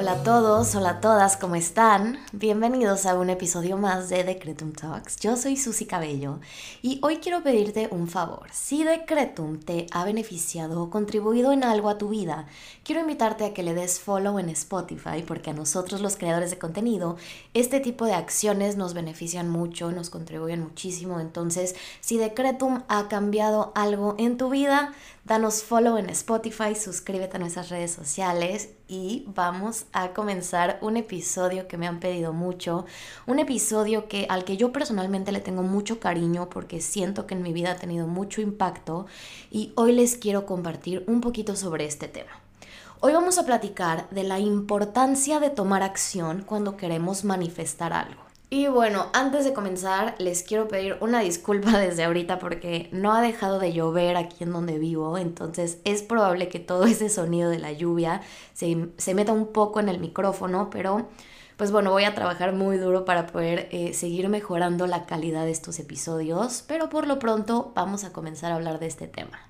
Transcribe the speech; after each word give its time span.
Hola 0.00 0.12
a 0.12 0.22
todos, 0.22 0.74
hola 0.76 0.90
a 0.92 1.00
todas, 1.02 1.36
¿cómo 1.36 1.56
están? 1.56 2.18
Bienvenidos 2.32 3.04
a 3.04 3.14
un 3.16 3.28
episodio 3.28 3.76
más 3.76 4.08
de 4.08 4.24
Decretum 4.24 4.72
Talks. 4.72 5.16
Yo 5.16 5.36
soy 5.36 5.58
Susy 5.58 5.84
Cabello 5.84 6.40
y 6.80 7.00
hoy 7.02 7.18
quiero 7.18 7.42
pedirte 7.42 7.86
un 7.90 8.08
favor. 8.08 8.48
Si 8.50 8.82
Decretum 8.82 9.60
te 9.60 9.88
ha 9.92 10.06
beneficiado 10.06 10.82
o 10.82 10.88
contribuido 10.88 11.52
en 11.52 11.64
algo 11.64 11.90
a 11.90 11.98
tu 11.98 12.08
vida, 12.08 12.46
quiero 12.82 13.02
invitarte 13.02 13.44
a 13.44 13.52
que 13.52 13.62
le 13.62 13.74
des 13.74 14.00
follow 14.00 14.38
en 14.38 14.48
Spotify 14.48 15.22
porque 15.22 15.50
a 15.50 15.52
nosotros 15.52 16.00
los 16.00 16.16
creadores 16.16 16.50
de 16.50 16.58
contenido 16.58 17.18
este 17.52 17.78
tipo 17.78 18.06
de 18.06 18.14
acciones 18.14 18.78
nos 18.78 18.94
benefician 18.94 19.50
mucho, 19.50 19.92
nos 19.92 20.08
contribuyen 20.08 20.62
muchísimo. 20.62 21.20
Entonces, 21.20 21.74
si 22.00 22.16
Decretum 22.16 22.84
ha 22.88 23.08
cambiado 23.08 23.70
algo 23.74 24.14
en 24.16 24.38
tu 24.38 24.48
vida, 24.48 24.94
Danos 25.30 25.62
follow 25.62 25.98
en 25.98 26.10
Spotify, 26.10 26.74
suscríbete 26.74 27.36
a 27.36 27.40
nuestras 27.40 27.68
redes 27.68 27.92
sociales 27.92 28.70
y 28.90 29.24
vamos 29.28 29.84
a 29.92 30.08
comenzar 30.08 30.78
un 30.82 30.96
episodio 30.96 31.68
que 31.68 31.78
me 31.78 31.86
han 31.86 32.00
pedido 32.00 32.32
mucho, 32.32 32.86
un 33.24 33.38
episodio 33.38 34.08
que 34.08 34.26
al 34.28 34.44
que 34.44 34.56
yo 34.56 34.72
personalmente 34.72 35.30
le 35.30 35.38
tengo 35.38 35.62
mucho 35.62 36.00
cariño 36.00 36.50
porque 36.50 36.80
siento 36.80 37.24
que 37.24 37.34
en 37.34 37.42
mi 37.42 37.52
vida 37.52 37.70
ha 37.70 37.76
tenido 37.76 38.08
mucho 38.08 38.40
impacto 38.40 39.06
y 39.48 39.72
hoy 39.76 39.92
les 39.92 40.16
quiero 40.16 40.44
compartir 40.44 41.04
un 41.06 41.20
poquito 41.20 41.54
sobre 41.54 41.86
este 41.86 42.08
tema. 42.08 42.32
Hoy 42.98 43.12
vamos 43.12 43.38
a 43.38 43.46
platicar 43.46 44.10
de 44.10 44.24
la 44.24 44.40
importancia 44.40 45.38
de 45.38 45.50
tomar 45.50 45.84
acción 45.84 46.42
cuando 46.44 46.76
queremos 46.76 47.24
manifestar 47.24 47.92
algo. 47.92 48.29
Y 48.52 48.66
bueno, 48.66 49.06
antes 49.12 49.44
de 49.44 49.52
comenzar, 49.52 50.16
les 50.18 50.42
quiero 50.42 50.66
pedir 50.66 50.96
una 51.00 51.20
disculpa 51.20 51.70
desde 51.78 52.02
ahorita 52.02 52.40
porque 52.40 52.88
no 52.90 53.12
ha 53.14 53.22
dejado 53.22 53.60
de 53.60 53.72
llover 53.72 54.16
aquí 54.16 54.42
en 54.42 54.50
donde 54.50 54.76
vivo, 54.80 55.16
entonces 55.18 55.78
es 55.84 56.02
probable 56.02 56.48
que 56.48 56.58
todo 56.58 56.84
ese 56.84 57.08
sonido 57.08 57.48
de 57.48 57.60
la 57.60 57.70
lluvia 57.70 58.22
se, 58.52 58.74
meta 59.14 59.32
un 59.32 59.52
poco 59.52 59.78
en 59.78 59.88
el 59.88 60.00
micrófono, 60.00 60.68
pero 60.68 61.08
pues 61.56 61.70
bueno, 61.70 61.92
voy 61.92 62.04
a 62.04 62.14
trabajar 62.14 62.52
muy 62.52 62.76
duro 62.76 63.04
para 63.04 63.26
poder 63.28 63.68
eh, 63.70 63.94
seguir 63.94 64.28
mejorando 64.28 64.88
la 64.88 65.06
calidad 65.06 65.44
de 65.44 65.52
estos 65.52 65.78
episodios, 65.78 66.64
pero 66.66 66.88
por 66.88 67.06
lo 67.06 67.20
pronto 67.20 67.70
vamos 67.76 68.02
a 68.02 68.12
comenzar 68.12 68.50
a 68.50 68.56
hablar 68.56 68.80
de 68.80 68.86
este 68.86 69.06
tema. 69.06 69.49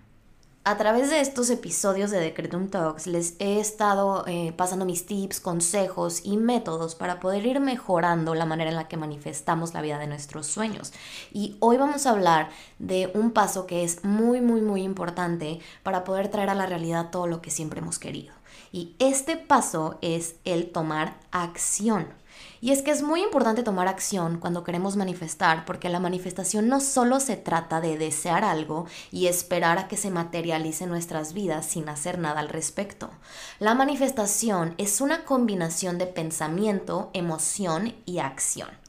A 0.63 0.77
través 0.77 1.09
de 1.09 1.23
estos 1.23 1.49
episodios 1.49 2.11
de 2.11 2.21
Decretum 2.21 2.69
Talks 2.69 3.07
les 3.07 3.35
he 3.39 3.61
estado 3.61 4.27
eh, 4.27 4.53
pasando 4.55 4.85
mis 4.85 5.07
tips, 5.07 5.41
consejos 5.41 6.21
y 6.23 6.37
métodos 6.37 6.95
para 6.95 7.19
poder 7.19 7.47
ir 7.47 7.61
mejorando 7.61 8.35
la 8.35 8.45
manera 8.45 8.69
en 8.69 8.77
la 8.77 8.87
que 8.87 8.99
manifestamos 8.99 9.73
la 9.73 9.81
vida 9.81 9.99
de 9.99 10.07
nuestros 10.07 10.47
sueños. 10.47 10.93
Y 11.33 11.57
hoy 11.61 11.79
vamos 11.79 12.05
a 12.05 12.11
hablar 12.11 12.51
de 12.79 13.11
un 13.15 13.31
paso 13.31 13.67
que 13.67 13.85
es 13.85 14.05
muy, 14.05 14.43
muy, 14.43 14.61
muy 14.61 14.83
importante 14.83 15.61
para 15.83 16.05
poder 16.05 16.29
traer 16.29 16.51
a 16.51 16.55
la 16.55 16.67
realidad 16.67 17.09
todo 17.11 17.27
lo 17.27 17.41
que 17.41 17.51
siempre 17.51 17.81
hemos 17.81 17.99
querido. 17.99 18.35
Y 18.71 18.95
este 18.99 19.39
paso 19.39 19.97
es 20.03 20.35
el 20.45 20.71
tomar 20.73 21.17
acción. 21.31 22.20
Y 22.61 22.73
es 22.73 22.83
que 22.83 22.91
es 22.91 23.03
muy 23.03 23.23
importante 23.23 23.63
tomar 23.63 23.89
acción 23.89 24.39
cuando 24.39 24.65
queremos 24.65 24.97
manifestar, 24.97 25.65
porque 25.65 25.89
la 25.89 26.01
manifestación 26.01 26.69
no 26.69 26.81
solo 26.81 27.21
se 27.21 27.37
trata 27.37 27.81
de 27.81 27.97
desear 27.97 28.45
algo 28.45 28.87
y 29.11 29.27
esperar 29.27 29.79
a 29.79 29.89
que 29.89 29.97
se 29.97 30.11
materialice 30.11 30.85
en 30.85 30.91
nuestras 30.91 31.33
vidas 31.33 31.67
sin 31.67 31.89
hacer 31.89 32.19
nada 32.19 32.41
al 32.41 32.49
respecto. 32.49 33.11
La 33.59 33.75
manifestación 33.75 34.75
es 34.79 35.01
una 35.01 35.25
combinación 35.25 35.99
de 35.99 36.07
pensamiento, 36.07 37.11
emoción 37.13 37.95
y 38.05 38.19
acción. 38.19 38.80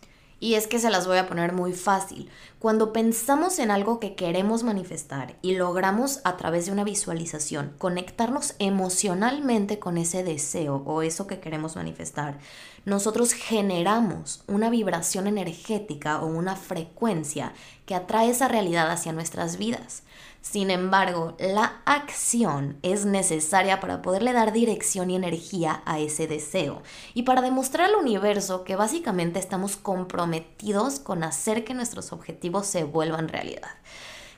Y 0.42 0.56
es 0.56 0.66
que 0.66 0.80
se 0.80 0.90
las 0.90 1.06
voy 1.06 1.18
a 1.18 1.28
poner 1.28 1.54
muy 1.54 1.72
fácil. 1.72 2.28
Cuando 2.58 2.92
pensamos 2.92 3.60
en 3.60 3.70
algo 3.70 4.00
que 4.00 4.16
queremos 4.16 4.64
manifestar 4.64 5.36
y 5.44 5.54
logramos 5.54 6.20
a 6.24 6.36
través 6.36 6.66
de 6.66 6.72
una 6.72 6.84
visualización 6.84 7.76
conectarnos 7.78 8.56
emocionalmente 8.58 9.78
con 9.78 10.00
ese 10.00 10.24
deseo 10.24 10.82
o 10.88 11.04
eso 11.04 11.28
que 11.28 11.40
queremos 11.40 11.76
manifestar, 11.76 12.40
nosotros 12.86 13.34
generamos 13.34 14.44
una 14.48 14.72
vibración 14.72 15.28
energética 15.28 16.20
o 16.20 16.26
una 16.26 16.56
frecuencia 16.56 17.54
que 17.86 17.94
atrae 17.94 18.32
esa 18.32 18.48
realidad 18.48 18.90
hacia 18.90 19.14
nuestras 19.14 19.58
vidas. 19.58 20.02
Sin 20.42 20.72
embargo, 20.72 21.36
la 21.40 21.82
acción 21.86 22.80
es 22.82 23.06
necesaria 23.06 23.80
para 23.80 24.02
poderle 24.02 24.34
dar 24.34 24.52
dirección 24.52 25.12
y 25.12 25.16
energía 25.16 25.84
a 25.86 26.00
ese 26.00 26.26
deseo 26.26 26.82
y 27.14 27.24
para 27.24 27.42
demostrar 27.42 27.90
al 27.90 27.96
universo 27.96 28.64
que 28.64 28.76
básicamente 28.76 29.40
estamos 29.40 29.78
comprometidos 29.78 31.00
con 31.00 31.24
hacer 31.24 31.64
que 31.64 31.76
nuestros 31.76 32.12
objetivos 32.12 32.66
se 32.66 32.84
vuelvan 32.84 33.28
realidad. 33.28 33.70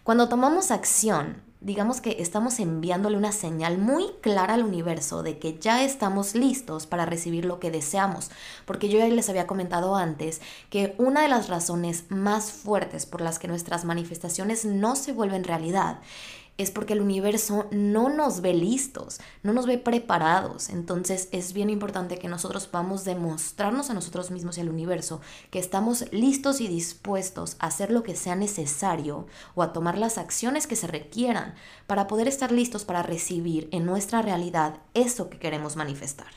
Cuando 0.03 0.27
tomamos 0.27 0.71
acción, 0.71 1.41
digamos 1.63 2.01
que 2.01 2.18
estamos 2.19 2.59
enviándole 2.59 3.18
una 3.18 3.31
señal 3.31 3.78
muy 3.78 4.06
clara 4.22 4.53
al 4.53 4.63
universo 4.63 5.24
de 5.24 5.40
que 5.40 5.57
ya 5.57 5.84
estamos 5.84 6.35
listos 6.35 6.85
para 6.85 7.06
recibir 7.06 7.46
lo 7.46 7.59
que 7.59 7.72
deseamos, 7.72 8.29
porque 8.66 8.90
yo 8.90 9.00
ya 9.00 9.07
les 9.07 9.29
había 9.29 9.47
comentado 9.47 9.96
antes 9.96 10.41
que 10.69 10.94
una 10.97 11.22
de 11.22 11.29
las 11.29 11.47
razones 11.47 12.06
más 12.09 12.51
fuertes 12.51 13.06
por 13.06 13.22
las 13.22 13.40
que 13.40 13.47
nuestras 13.47 13.85
manifestaciones 13.85 14.66
no 14.66 14.96
se 14.96 15.13
vuelven 15.13 15.46
realidad 15.46 16.00
es 16.57 16.69
porque 16.69 16.93
el 16.93 17.01
universo 17.01 17.67
no 17.71 18.09
nos 18.09 18.41
ve 18.41 18.53
listos, 18.53 19.19
no 19.41 19.53
nos 19.53 19.65
ve 19.65 19.77
preparados. 19.77 20.69
Entonces 20.69 21.27
es 21.31 21.53
bien 21.53 21.69
importante 21.69 22.19
que 22.19 22.27
nosotros 22.27 22.67
podamos 22.67 23.03
demostrarnos 23.05 23.89
a 23.89 23.93
nosotros 23.93 24.29
mismos 24.29 24.57
y 24.57 24.61
al 24.61 24.69
universo 24.69 25.19
que 25.49 25.59
estamos 25.59 26.05
listos 26.11 26.61
y 26.61 26.67
dispuestos 26.67 27.55
a 27.59 27.67
hacer 27.67 27.91
lo 27.91 28.03
que 28.03 28.15
sea 28.15 28.35
necesario 28.35 29.25
o 29.55 29.63
a 29.63 29.73
tomar 29.73 29.97
las 29.97 30.17
acciones 30.17 30.67
que 30.67 30.75
se 30.75 30.87
requieran 30.87 31.55
para 31.87 32.07
poder 32.07 32.27
estar 32.27 32.51
listos 32.51 32.85
para 32.85 33.03
recibir 33.03 33.67
en 33.71 33.85
nuestra 33.85 34.21
realidad 34.21 34.77
eso 34.93 35.29
que 35.29 35.39
queremos 35.39 35.75
manifestar. 35.75 36.27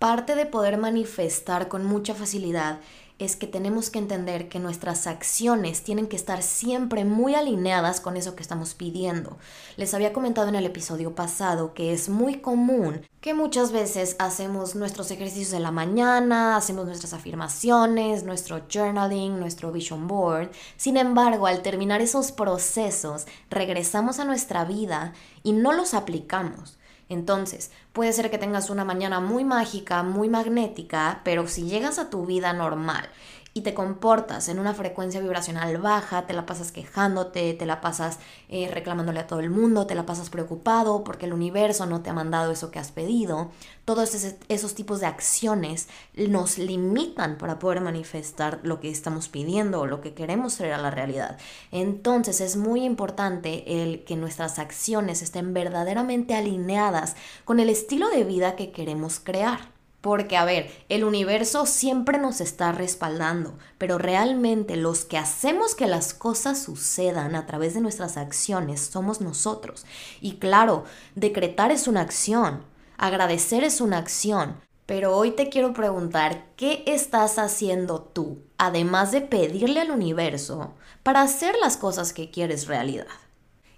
Parte 0.00 0.34
de 0.34 0.46
poder 0.46 0.76
manifestar 0.76 1.68
con 1.68 1.84
mucha 1.84 2.14
facilidad 2.14 2.80
es 3.18 3.36
que 3.36 3.46
tenemos 3.46 3.90
que 3.90 4.00
entender 4.00 4.48
que 4.48 4.58
nuestras 4.58 5.06
acciones 5.06 5.82
tienen 5.82 6.08
que 6.08 6.16
estar 6.16 6.42
siempre 6.42 7.04
muy 7.04 7.34
alineadas 7.34 8.00
con 8.00 8.16
eso 8.16 8.34
que 8.34 8.42
estamos 8.42 8.74
pidiendo. 8.74 9.36
Les 9.76 9.94
había 9.94 10.12
comentado 10.12 10.48
en 10.48 10.56
el 10.56 10.66
episodio 10.66 11.14
pasado 11.14 11.74
que 11.74 11.92
es 11.92 12.08
muy 12.08 12.40
común 12.40 13.06
que 13.20 13.32
muchas 13.32 13.72
veces 13.72 14.16
hacemos 14.18 14.74
nuestros 14.74 15.10
ejercicios 15.10 15.50
de 15.50 15.60
la 15.60 15.70
mañana, 15.70 16.56
hacemos 16.56 16.86
nuestras 16.86 17.14
afirmaciones, 17.14 18.24
nuestro 18.24 18.62
journaling, 18.70 19.38
nuestro 19.38 19.70
vision 19.70 20.08
board. 20.08 20.50
Sin 20.76 20.96
embargo, 20.96 21.46
al 21.46 21.62
terminar 21.62 22.00
esos 22.00 22.32
procesos, 22.32 23.26
regresamos 23.48 24.18
a 24.18 24.24
nuestra 24.24 24.64
vida 24.64 25.14
y 25.42 25.52
no 25.52 25.72
los 25.72 25.94
aplicamos. 25.94 26.78
Entonces, 27.08 27.70
puede 27.92 28.12
ser 28.12 28.30
que 28.30 28.38
tengas 28.38 28.70
una 28.70 28.84
mañana 28.84 29.20
muy 29.20 29.44
mágica, 29.44 30.02
muy 30.02 30.28
magnética, 30.28 31.20
pero 31.24 31.46
si 31.46 31.64
llegas 31.64 31.98
a 31.98 32.10
tu 32.10 32.26
vida 32.26 32.52
normal 32.52 33.08
y 33.56 33.60
te 33.60 33.72
comportas 33.72 34.48
en 34.48 34.58
una 34.58 34.74
frecuencia 34.74 35.20
vibracional 35.20 35.78
baja, 35.78 36.26
te 36.26 36.34
la 36.34 36.44
pasas 36.44 36.72
quejándote, 36.72 37.54
te 37.54 37.66
la 37.66 37.80
pasas 37.80 38.18
eh, 38.48 38.68
reclamándole 38.68 39.20
a 39.20 39.28
todo 39.28 39.38
el 39.38 39.48
mundo, 39.48 39.86
te 39.86 39.94
la 39.94 40.04
pasas 40.04 40.28
preocupado 40.28 41.04
porque 41.04 41.26
el 41.26 41.32
universo 41.32 41.86
no 41.86 42.02
te 42.02 42.10
ha 42.10 42.12
mandado 42.14 42.50
eso 42.50 42.72
que 42.72 42.80
has 42.80 42.90
pedido, 42.90 43.52
todos 43.84 44.12
esos 44.48 44.74
tipos 44.74 44.98
de 44.98 45.06
acciones 45.06 45.88
nos 46.16 46.58
limitan 46.58 47.38
para 47.38 47.60
poder 47.60 47.80
manifestar 47.80 48.58
lo 48.64 48.80
que 48.80 48.90
estamos 48.90 49.28
pidiendo 49.28 49.82
o 49.82 49.86
lo 49.86 50.00
que 50.00 50.14
queremos 50.14 50.56
traer 50.56 50.72
a 50.72 50.78
la 50.78 50.90
realidad. 50.90 51.38
Entonces 51.70 52.40
es 52.40 52.56
muy 52.56 52.84
importante 52.84 53.84
el 53.84 54.02
que 54.02 54.16
nuestras 54.16 54.58
acciones 54.58 55.22
estén 55.22 55.54
verdaderamente 55.54 56.34
alineadas 56.34 57.14
con 57.44 57.60
el 57.60 57.68
estilo 57.68 58.08
de 58.08 58.24
vida 58.24 58.56
que 58.56 58.72
queremos 58.72 59.20
crear. 59.20 59.73
Porque, 60.04 60.36
a 60.36 60.44
ver, 60.44 60.70
el 60.90 61.02
universo 61.02 61.64
siempre 61.64 62.18
nos 62.18 62.42
está 62.42 62.72
respaldando, 62.72 63.56
pero 63.78 63.96
realmente 63.96 64.76
los 64.76 65.06
que 65.06 65.16
hacemos 65.16 65.74
que 65.74 65.86
las 65.86 66.12
cosas 66.12 66.62
sucedan 66.62 67.34
a 67.34 67.46
través 67.46 67.72
de 67.72 67.80
nuestras 67.80 68.18
acciones 68.18 68.82
somos 68.82 69.22
nosotros. 69.22 69.86
Y 70.20 70.36
claro, 70.36 70.84
decretar 71.14 71.70
es 71.70 71.88
una 71.88 72.02
acción, 72.02 72.66
agradecer 72.98 73.64
es 73.64 73.80
una 73.80 73.96
acción, 73.96 74.60
Pero 74.86 75.16
hoy 75.16 75.30
te 75.30 75.48
quiero 75.48 75.72
preguntar, 75.72 76.44
¿qué 76.56 76.82
estás 76.86 77.38
haciendo 77.38 78.02
tú, 78.02 78.42
además 78.58 79.12
de 79.12 79.22
pedirle 79.22 79.80
al 79.80 79.90
universo, 79.90 80.74
para 81.02 81.22
hacer 81.22 81.54
las 81.62 81.78
cosas 81.78 82.12
que 82.12 82.30
quieres 82.30 82.66
realidad? 82.66 83.06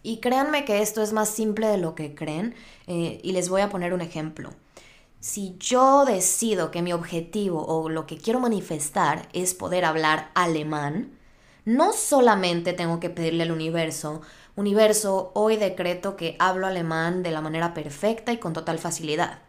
Y 0.02 0.19
créanme 0.19 0.64
que 0.64 0.82
esto 0.82 1.02
es 1.02 1.12
más 1.12 1.29
simple 1.29 1.69
de 1.69 1.79
lo 1.79 1.94
que 1.94 2.17
creen, 2.17 2.56
eh, 2.88 3.20
y 3.22 3.32
les 3.32 3.49
voy 3.49 3.61
a 3.61 3.70
poner 3.70 3.94
un 3.94 4.00
ejemplo. 4.00 4.50
Si 5.28 5.56
yo 5.58 6.05
decido 6.05 6.70
que 6.70 6.82
mi 6.82 6.93
objetivo 6.93 7.67
o 7.67 7.88
lo 7.88 8.06
que 8.06 8.17
quiero 8.17 8.38
manifestar 8.38 9.28
es 9.32 9.55
poder 9.55 9.84
hablar 9.84 10.31
alemán, 10.34 11.19
no 11.64 11.93
solamente 11.93 12.75
tengo 12.75 13.00
que 13.00 13.11
pedirle 13.11 13.43
al 13.43 13.50
universo, 13.50 14.23
universo, 14.55 15.32
hoy 15.34 15.56
decreto 15.56 16.14
que 16.14 16.37
hablo 16.38 16.69
alemán 16.69 17.25
de 17.25 17.32
la 17.32 17.40
manera 17.40 17.75
perfecta 17.75 18.32
y 18.32 18.37
con 18.37 18.52
total 18.52 18.78
facilidad. 18.78 19.40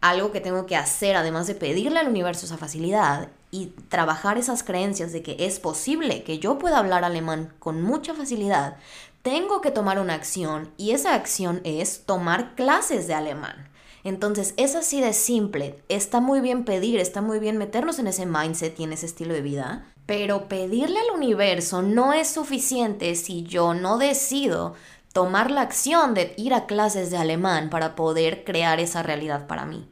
Algo 0.00 0.30
que 0.30 0.40
tengo 0.40 0.66
que 0.66 0.76
hacer, 0.76 1.16
además 1.16 1.48
de 1.48 1.56
pedirle 1.56 1.98
al 1.98 2.06
universo 2.06 2.46
esa 2.46 2.56
facilidad 2.56 3.28
y 3.50 3.72
trabajar 3.88 4.38
esas 4.38 4.62
creencias 4.62 5.12
de 5.12 5.24
que 5.24 5.34
es 5.40 5.58
posible 5.58 6.22
que 6.22 6.38
yo 6.38 6.58
pueda 6.58 6.78
hablar 6.78 7.02
alemán 7.02 7.52
con 7.58 7.82
mucha 7.82 8.14
facilidad, 8.14 8.76
tengo 9.22 9.62
que 9.62 9.72
tomar 9.72 9.98
una 9.98 10.14
acción 10.14 10.70
y 10.76 10.92
esa 10.92 11.14
acción 11.14 11.60
es 11.64 12.04
tomar 12.06 12.54
clases 12.54 13.08
de 13.08 13.14
alemán. 13.14 13.68
Entonces 14.08 14.54
es 14.56 14.74
así 14.74 15.00
de 15.00 15.12
simple, 15.12 15.78
está 15.88 16.20
muy 16.20 16.40
bien 16.40 16.64
pedir, 16.64 16.98
está 16.98 17.20
muy 17.20 17.38
bien 17.38 17.58
meternos 17.58 17.98
en 17.98 18.06
ese 18.06 18.24
mindset 18.24 18.80
y 18.80 18.84
en 18.84 18.94
ese 18.94 19.04
estilo 19.04 19.34
de 19.34 19.42
vida, 19.42 19.86
pero 20.06 20.48
pedirle 20.48 20.98
al 20.98 21.14
universo 21.14 21.82
no 21.82 22.14
es 22.14 22.28
suficiente 22.28 23.14
si 23.14 23.42
yo 23.42 23.74
no 23.74 23.98
decido 23.98 24.74
tomar 25.12 25.50
la 25.50 25.60
acción 25.60 26.14
de 26.14 26.32
ir 26.38 26.54
a 26.54 26.64
clases 26.64 27.10
de 27.10 27.18
alemán 27.18 27.68
para 27.68 27.94
poder 27.94 28.44
crear 28.44 28.80
esa 28.80 29.02
realidad 29.02 29.46
para 29.46 29.66
mí. 29.66 29.86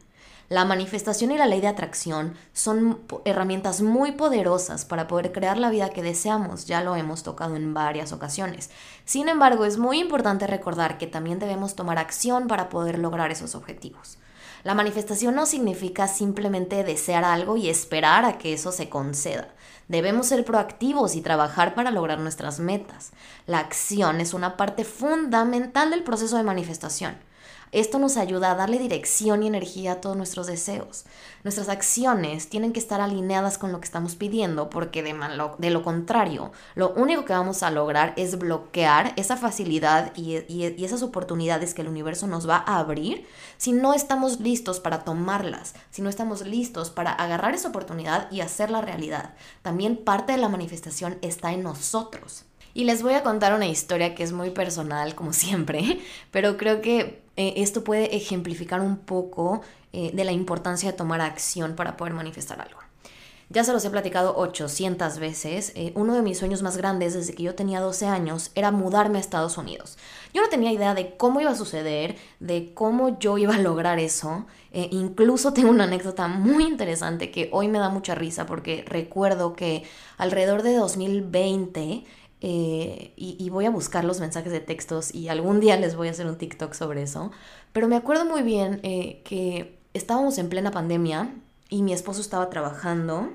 La 0.49 0.65
manifestación 0.65 1.33
y 1.33 1.39
la 1.39 1.47
ley 1.47 1.61
de 1.61 1.67
atracción 1.67 2.35
son 2.53 3.01
herramientas 3.25 3.83
muy 3.83 4.13
poderosas 4.13 4.85
para 4.85 5.09
poder 5.09 5.33
crear 5.33 5.59
la 5.59 5.71
vida 5.71 5.91
que 5.91 6.05
deseamos, 6.05 6.67
ya 6.67 6.83
lo 6.83 6.95
hemos 6.95 7.25
tocado 7.25 7.57
en 7.57 7.75
varias 7.75 8.13
ocasiones. 8.13 8.71
Sin 9.05 9.29
embargo, 9.29 9.65
es 9.65 9.77
muy 9.77 9.99
importante 9.99 10.47
recordar 10.47 10.99
que 10.99 11.09
también 11.09 11.41
debemos 11.41 11.75
tomar 11.75 11.99
acción 11.99 12.47
para 12.47 12.69
poder 12.69 13.01
lograr 13.01 13.33
esos 13.33 13.57
objetivos. 13.57 14.19
La 14.63 14.75
manifestación 14.75 15.35
no 15.35 15.47
significa 15.47 16.07
simplemente 16.07 16.85
desear 16.85 17.25
algo 17.25 17.57
y 17.57 17.69
esperar 17.69 18.25
a 18.25 18.39
que 18.39 18.53
eso 18.53 18.71
se 18.71 18.89
conceda. 18.89 19.49
Debemos 19.89 20.29
ser 20.29 20.45
proactivos 20.45 21.17
y 21.17 21.23
trabajar 21.23 21.75
para 21.75 21.91
lograr 21.91 22.21
nuestras 22.21 22.61
metas. 22.61 23.13
La 23.47 23.59
acción 23.59 24.21
es 24.21 24.33
una 24.33 24.57
parte 24.57 24.85
fundamental 24.85 25.91
del 25.91 26.05
proceso 26.05 26.37
de 26.37 26.43
manifestación. 26.43 27.17
Esto 27.73 27.99
nos 27.99 28.17
ayuda 28.17 28.53
a 28.53 28.55
darle 28.55 28.79
dirección 28.79 29.43
y 29.43 29.49
energía 29.49 29.93
a 29.93 30.01
todos 30.01 30.17
nuestros 30.17 30.47
deseos. 30.47 31.05
Nuestras 31.45 31.69
acciones 31.69 32.49
tienen 32.49 32.73
que 32.73 32.79
estar 32.79 33.01
alineadas 33.01 33.59
con 33.59 33.73
lo 33.73 33.81
que 33.81 33.85
estamos 33.85 34.15
pidiendo 34.15 34.71
porque 34.71 35.03
de, 35.03 35.15
de 35.59 35.71
lo 35.71 35.83
contrario, 35.83 36.53
lo 36.75 36.91
único 36.91 37.25
que 37.25 37.33
vamos 37.33 37.63
a 37.63 37.71
lograr 37.71 38.15
es 38.17 38.39
bloquear 38.39 39.13
esa 39.17 39.37
facilidad 39.37 40.13
y, 40.17 40.39
y 40.49 40.85
esas 40.85 41.03
oportunidades 41.03 41.75
que 41.75 41.83
el 41.83 41.89
universo 41.89 42.27
nos 42.27 42.49
va 42.49 42.65
a 42.67 42.79
abrir 42.79 43.27
si 43.59 43.73
no 43.73 43.95
estamos 43.95 44.41
listos 44.41 44.81
para 44.81 45.05
tomarlas, 45.05 45.75
si 45.91 46.03
no 46.03 46.09
estamos 46.09 46.47
listos 46.47 46.91
para 46.91 47.13
agarrar 47.13 47.55
esa 47.55 47.69
oportunidad 47.69 48.31
y 48.31 48.41
hacerla 48.41 48.81
realidad. 48.81 49.35
También 49.63 49.97
parte 49.97 50.33
de 50.33 50.39
la 50.39 50.49
manifestación 50.49 51.19
está 51.21 51.53
en 51.53 51.63
nosotros. 51.63 52.45
Y 52.75 52.85
les 52.85 53.03
voy 53.03 53.15
a 53.15 53.23
contar 53.23 53.55
una 53.55 53.67
historia 53.67 54.15
que 54.15 54.23
es 54.23 54.33
muy 54.33 54.51
personal, 54.51 55.15
como 55.15 55.33
siempre, 55.33 56.01
pero 56.31 56.57
creo 56.59 56.83
que 56.83 57.26
eh, 57.37 57.55
esto 57.59 57.85
puede 57.85 58.17
ejemplificar 58.17 58.81
un 58.81 58.97
poco 58.97 59.61
eh, 59.93 60.11
de 60.13 60.25
la 60.25 60.33
importancia 60.33 60.91
de 60.91 60.97
tomar 60.97 61.21
acción 61.21 61.77
para 61.77 61.97
poder 61.97 62.15
manifestar 62.15 62.61
algo. 62.61 62.81
Ya 63.49 63.63
se 63.63 63.73
los 63.73 63.85
he 63.85 63.91
platicado 63.91 64.37
800 64.37 65.21
veces. 65.21 65.71
Eh, 65.77 65.93
uno 65.95 66.15
de 66.15 66.23
mis 66.23 66.39
sueños 66.39 66.63
más 66.63 66.77
grandes 66.77 67.15
desde 67.15 67.33
que 67.35 67.45
yo 67.45 67.55
tenía 67.55 67.81
12 67.81 68.07
años 68.07 68.51
era 68.57 68.73
mudarme 68.73 69.19
a 69.19 69.21
Estados 69.21 69.57
Unidos. 69.57 69.99
Yo 70.35 70.43
no 70.43 70.49
tenía 70.49 70.73
idea 70.73 70.95
de 70.95 71.17
cómo 71.17 71.41
iba 71.41 71.53
a 71.53 71.57
suceder, 71.57 72.17
de 72.41 72.73
cómo 72.75 73.21
yo 73.21 73.39
iba 73.39 73.55
a 73.55 73.61
lograr 73.61 74.01
eso. 74.01 74.47
incluso 74.73 75.53
tengo 75.53 75.71
una 75.71 75.85
anécdota 75.85 76.27
muy 76.29 76.65
interesante 76.65 77.31
que 77.31 77.49
hoy 77.53 77.69
me 77.69 77.79
da 77.79 77.89
mucha 77.89 78.15
risa 78.15 78.47
porque 78.47 78.85
recuerdo 78.87 79.55
que 79.55 79.85
alrededor 80.19 80.63
de 80.63 80.75
2020 80.75 82.05
eh, 82.43 83.13
y, 83.17 83.49
voy 83.51 83.65
a 83.65 83.71
buscar 83.71 84.05
los 84.05 84.21
mensajes 84.21 84.53
de 84.53 84.61
textos 84.61 85.15
y 85.15 85.29
algún 85.29 85.59
día 85.59 85.77
les 85.77 85.97
voy 85.97 86.09
a 86.09 86.11
hacer 86.11 86.27
un 86.27 86.37
TikTok 86.37 86.75
sobre 86.75 87.03
eso. 87.03 87.31
Pero 87.73 87.89
me 87.89 87.97
acuerdo 87.97 88.25
muy 88.27 88.43
bien 88.43 88.81
eh, 88.83 89.23
que 89.25 89.79
estábamos 89.95 90.37
en 90.39 90.49
plena 90.49 90.71
pandemia 90.71 91.31
y 91.71 91.83
mi 91.83 91.93
esposo 91.93 92.21
estaba 92.21 92.51
trabajando 92.51 93.31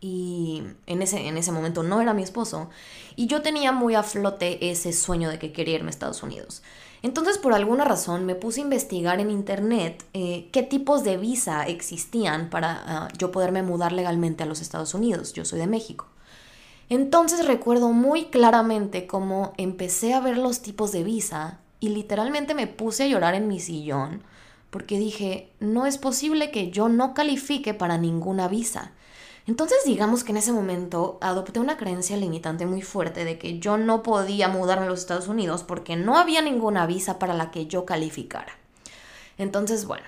y 0.00 0.62
en 0.86 1.02
ese, 1.02 1.28
en 1.28 1.36
ese 1.36 1.52
momento 1.52 1.82
no 1.82 2.00
era 2.00 2.14
mi 2.14 2.22
esposo 2.22 2.70
y 3.14 3.26
yo 3.26 3.42
tenía 3.42 3.70
muy 3.70 3.94
a 3.94 4.02
flote 4.02 4.70
ese 4.70 4.92
sueño 4.92 5.30
de 5.30 5.38
que 5.38 5.52
quería 5.52 5.76
irme 5.76 5.88
a 5.88 5.90
Estados 5.90 6.22
Unidos. 6.22 6.62
Entonces 7.02 7.38
por 7.38 7.52
alguna 7.52 7.84
razón 7.84 8.24
me 8.24 8.34
puse 8.34 8.60
a 8.60 8.64
investigar 8.64 9.20
en 9.20 9.30
internet 9.30 10.04
eh, 10.14 10.48
qué 10.52 10.62
tipos 10.62 11.04
de 11.04 11.18
visa 11.18 11.64
existían 11.66 12.48
para 12.48 12.82
ah, 12.86 13.08
yo 13.18 13.30
poderme 13.30 13.62
mudar 13.62 13.92
legalmente 13.92 14.42
a 14.42 14.46
los 14.46 14.60
Estados 14.60 14.94
Unidos. 14.94 15.32
Yo 15.34 15.44
soy 15.44 15.58
de 15.60 15.66
México. 15.66 16.06
Entonces 16.92 17.46
recuerdo 17.46 17.88
muy 17.88 18.26
claramente 18.26 19.06
cómo 19.06 19.54
empecé 19.56 20.12
a 20.12 20.20
ver 20.20 20.36
los 20.36 20.60
tipos 20.60 20.92
de 20.92 21.02
visa 21.02 21.58
y 21.80 21.88
literalmente 21.88 22.54
me 22.54 22.66
puse 22.66 23.04
a 23.04 23.06
llorar 23.06 23.34
en 23.34 23.48
mi 23.48 23.60
sillón 23.60 24.22
porque 24.68 24.98
dije, 24.98 25.50
no 25.58 25.86
es 25.86 25.96
posible 25.96 26.50
que 26.50 26.70
yo 26.70 26.90
no 26.90 27.14
califique 27.14 27.72
para 27.72 27.96
ninguna 27.96 28.46
visa. 28.46 28.92
Entonces 29.46 29.78
digamos 29.86 30.22
que 30.22 30.32
en 30.32 30.36
ese 30.36 30.52
momento 30.52 31.16
adopté 31.22 31.60
una 31.60 31.78
creencia 31.78 32.18
limitante 32.18 32.66
muy 32.66 32.82
fuerte 32.82 33.24
de 33.24 33.38
que 33.38 33.58
yo 33.58 33.78
no 33.78 34.02
podía 34.02 34.48
mudarme 34.48 34.84
a 34.84 34.90
los 34.90 35.00
Estados 35.00 35.28
Unidos 35.28 35.62
porque 35.62 35.96
no 35.96 36.18
había 36.18 36.42
ninguna 36.42 36.84
visa 36.84 37.18
para 37.18 37.32
la 37.32 37.50
que 37.50 37.64
yo 37.64 37.86
calificara. 37.86 38.52
Entonces, 39.38 39.86
bueno, 39.86 40.04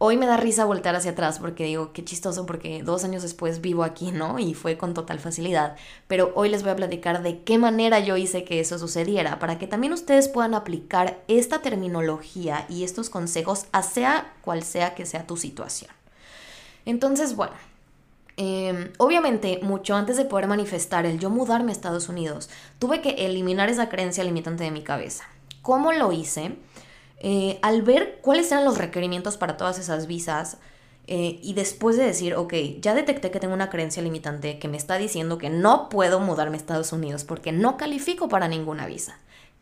Hoy 0.00 0.16
me 0.16 0.26
da 0.26 0.36
risa 0.36 0.64
voltar 0.64 0.94
hacia 0.94 1.10
atrás 1.10 1.40
porque 1.40 1.64
digo, 1.64 1.92
qué 1.92 2.04
chistoso 2.04 2.46
porque 2.46 2.84
dos 2.84 3.02
años 3.02 3.22
después 3.22 3.60
vivo 3.60 3.82
aquí, 3.82 4.12
¿no? 4.12 4.38
Y 4.38 4.54
fue 4.54 4.78
con 4.78 4.94
total 4.94 5.18
facilidad. 5.18 5.76
Pero 6.06 6.30
hoy 6.36 6.48
les 6.48 6.62
voy 6.62 6.70
a 6.70 6.76
platicar 6.76 7.20
de 7.24 7.42
qué 7.42 7.58
manera 7.58 7.98
yo 7.98 8.16
hice 8.16 8.44
que 8.44 8.60
eso 8.60 8.78
sucediera 8.78 9.40
para 9.40 9.58
que 9.58 9.66
también 9.66 9.92
ustedes 9.92 10.28
puedan 10.28 10.54
aplicar 10.54 11.18
esta 11.26 11.62
terminología 11.62 12.64
y 12.68 12.84
estos 12.84 13.10
consejos 13.10 13.66
a 13.72 13.82
sea 13.82 14.34
cual 14.42 14.62
sea 14.62 14.94
que 14.94 15.04
sea 15.04 15.26
tu 15.26 15.36
situación. 15.36 15.90
Entonces, 16.86 17.34
bueno, 17.34 17.54
em, 18.36 18.92
obviamente, 18.98 19.58
mucho 19.62 19.96
antes 19.96 20.16
de 20.16 20.26
poder 20.26 20.46
manifestar 20.46 21.06
el 21.06 21.18
yo 21.18 21.28
mudarme 21.28 21.72
a 21.72 21.74
Estados 21.74 22.08
Unidos, 22.08 22.50
tuve 22.78 23.00
que 23.00 23.26
eliminar 23.26 23.68
esa 23.68 23.88
creencia 23.88 24.22
limitante 24.22 24.62
de 24.62 24.70
mi 24.70 24.84
cabeza. 24.84 25.24
¿Cómo 25.60 25.90
lo 25.90 26.12
hice? 26.12 26.56
Eh, 27.20 27.58
al 27.62 27.82
ver 27.82 28.20
cuáles 28.22 28.50
eran 28.52 28.64
los 28.64 28.78
requerimientos 28.78 29.36
para 29.36 29.56
todas 29.56 29.78
esas 29.78 30.06
visas, 30.06 30.58
eh, 31.10 31.40
y 31.42 31.54
después 31.54 31.96
de 31.96 32.04
decir, 32.04 32.34
ok, 32.34 32.52
ya 32.80 32.94
detecté 32.94 33.30
que 33.30 33.40
tengo 33.40 33.54
una 33.54 33.70
creencia 33.70 34.02
limitante 34.02 34.58
que 34.58 34.68
me 34.68 34.76
está 34.76 34.98
diciendo 34.98 35.38
que 35.38 35.48
no 35.48 35.88
puedo 35.88 36.20
mudarme 36.20 36.56
a 36.56 36.60
Estados 36.60 36.92
Unidos 36.92 37.24
porque 37.24 37.50
no 37.50 37.78
califico 37.78 38.28
para 38.28 38.46
ninguna 38.46 38.86
visa. 38.86 39.18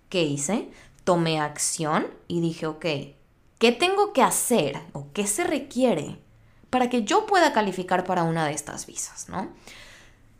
¿Qué 0.08 0.25
hice? 0.25 0.68
Tomé 1.04 1.40
acción 1.40 2.08
y 2.26 2.40
dije, 2.40 2.66
ok, 2.66 2.84
¿qué 3.58 3.72
tengo 3.72 4.12
que 4.12 4.22
hacer 4.22 4.80
o 4.92 5.06
qué 5.12 5.28
se 5.28 5.44
requiere 5.44 6.18
para 6.68 6.90
que 6.90 7.04
yo 7.04 7.26
pueda 7.26 7.52
calificar 7.52 8.02
para 8.04 8.25
una 8.25 8.44
de 8.44 8.52
estas 8.52 8.86
visas, 8.86 9.28
¿no? 9.28 9.48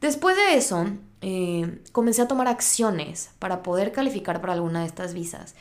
Después 0.01 0.35
de 0.35 0.57
eso, 0.57 0.87
eh, 1.21 1.83
comencé 1.93 2.23
a 2.23 2.29
tomar 2.29 2.49
acciones 2.49 3.31
para 3.39 3.63
poder 3.63 3.93
calificar 3.93 4.41
para 4.41 4.55
alguna 4.55 4.81
de 4.81 4.87
estas 4.87 5.15
visas 5.15 5.55